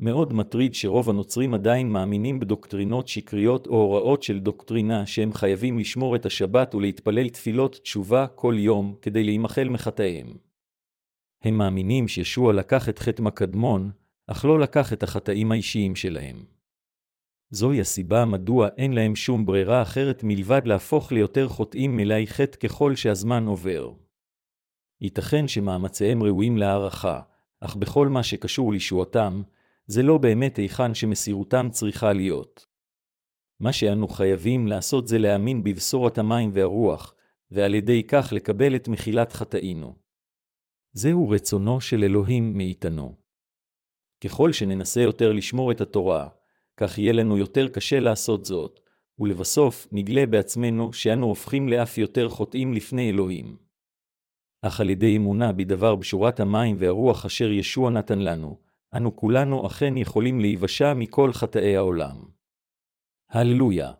מאוד 0.00 0.32
מטריד 0.32 0.74
שרוב 0.74 1.10
הנוצרים 1.10 1.54
עדיין 1.54 1.88
מאמינים 1.88 2.40
בדוקטרינות 2.40 3.08
שקריות 3.08 3.66
או 3.66 3.76
הוראות 3.76 4.22
של 4.22 4.40
דוקטרינה 4.40 5.06
שהם 5.06 5.32
חייבים 5.32 5.78
לשמור 5.78 6.16
את 6.16 6.26
השבת 6.26 6.74
ולהתפלל 6.74 7.28
תפילות 7.28 7.74
תשובה 7.82 8.26
כל 8.26 8.54
יום 8.58 8.94
כדי 9.02 9.24
להימחל 9.24 9.68
מחטאיהם. 9.68 10.36
הם 11.44 11.58
מאמינים 11.58 12.08
שישוע 12.08 12.52
לקח 12.52 12.88
את 12.88 12.98
חטא 12.98 13.22
מקדמון, 13.22 13.90
אך 14.26 14.44
לא 14.44 14.58
לקח 14.60 14.92
את 14.92 15.02
החטאים 15.02 15.52
האישיים 15.52 15.96
שלהם. 15.96 16.53
זוהי 17.50 17.80
הסיבה 17.80 18.24
מדוע 18.24 18.68
אין 18.76 18.92
להם 18.92 19.16
שום 19.16 19.46
ברירה 19.46 19.82
אחרת 19.82 20.20
מלבד 20.24 20.62
להפוך 20.64 21.12
ליותר 21.12 21.48
חוטאים 21.48 21.96
מלאי 21.96 22.26
חטא 22.26 22.56
ככל 22.56 22.96
שהזמן 22.96 23.46
עובר. 23.46 23.92
ייתכן 25.00 25.48
שמאמציהם 25.48 26.22
ראויים 26.22 26.58
להערכה, 26.58 27.20
אך 27.60 27.76
בכל 27.76 28.08
מה 28.08 28.22
שקשור 28.22 28.72
לישועתם, 28.72 29.42
זה 29.86 30.02
לא 30.02 30.18
באמת 30.18 30.56
היכן 30.56 30.94
שמסירותם 30.94 31.68
צריכה 31.70 32.12
להיות. 32.12 32.66
מה 33.60 33.72
שאנו 33.72 34.08
חייבים 34.08 34.66
לעשות 34.66 35.08
זה 35.08 35.18
להאמין 35.18 35.64
בבשורת 35.64 36.18
המים 36.18 36.50
והרוח, 36.52 37.14
ועל 37.50 37.74
ידי 37.74 38.02
כך 38.02 38.32
לקבל 38.32 38.76
את 38.76 38.88
מחילת 38.88 39.32
חטאינו. 39.32 39.96
זהו 40.92 41.28
רצונו 41.28 41.80
של 41.80 42.04
אלוהים 42.04 42.58
מאיתנו. 42.58 43.16
ככל 44.24 44.52
שננסה 44.52 45.00
יותר 45.00 45.32
לשמור 45.32 45.72
את 45.72 45.80
התורה, 45.80 46.28
כך 46.76 46.98
יהיה 46.98 47.12
לנו 47.12 47.38
יותר 47.38 47.68
קשה 47.68 48.00
לעשות 48.00 48.44
זאת, 48.44 48.80
ולבסוף 49.18 49.88
נגלה 49.92 50.26
בעצמנו 50.26 50.92
שאנו 50.92 51.26
הופכים 51.26 51.68
לאף 51.68 51.98
יותר 51.98 52.28
חוטאים 52.28 52.74
לפני 52.74 53.10
אלוהים. 53.10 53.56
אך 54.62 54.80
על 54.80 54.90
ידי 54.90 55.16
אמונה 55.16 55.52
בדבר 55.52 55.96
בשורת 55.96 56.40
המים 56.40 56.76
והרוח 56.78 57.26
אשר 57.26 57.50
ישוע 57.50 57.90
נתן 57.90 58.18
לנו, 58.18 58.58
אנו 58.96 59.16
כולנו 59.16 59.66
אכן 59.66 59.96
יכולים 59.96 60.40
להיוושע 60.40 60.94
מכל 60.94 61.32
חטאי 61.32 61.76
העולם. 61.76 62.16
הללויה. 63.30 63.92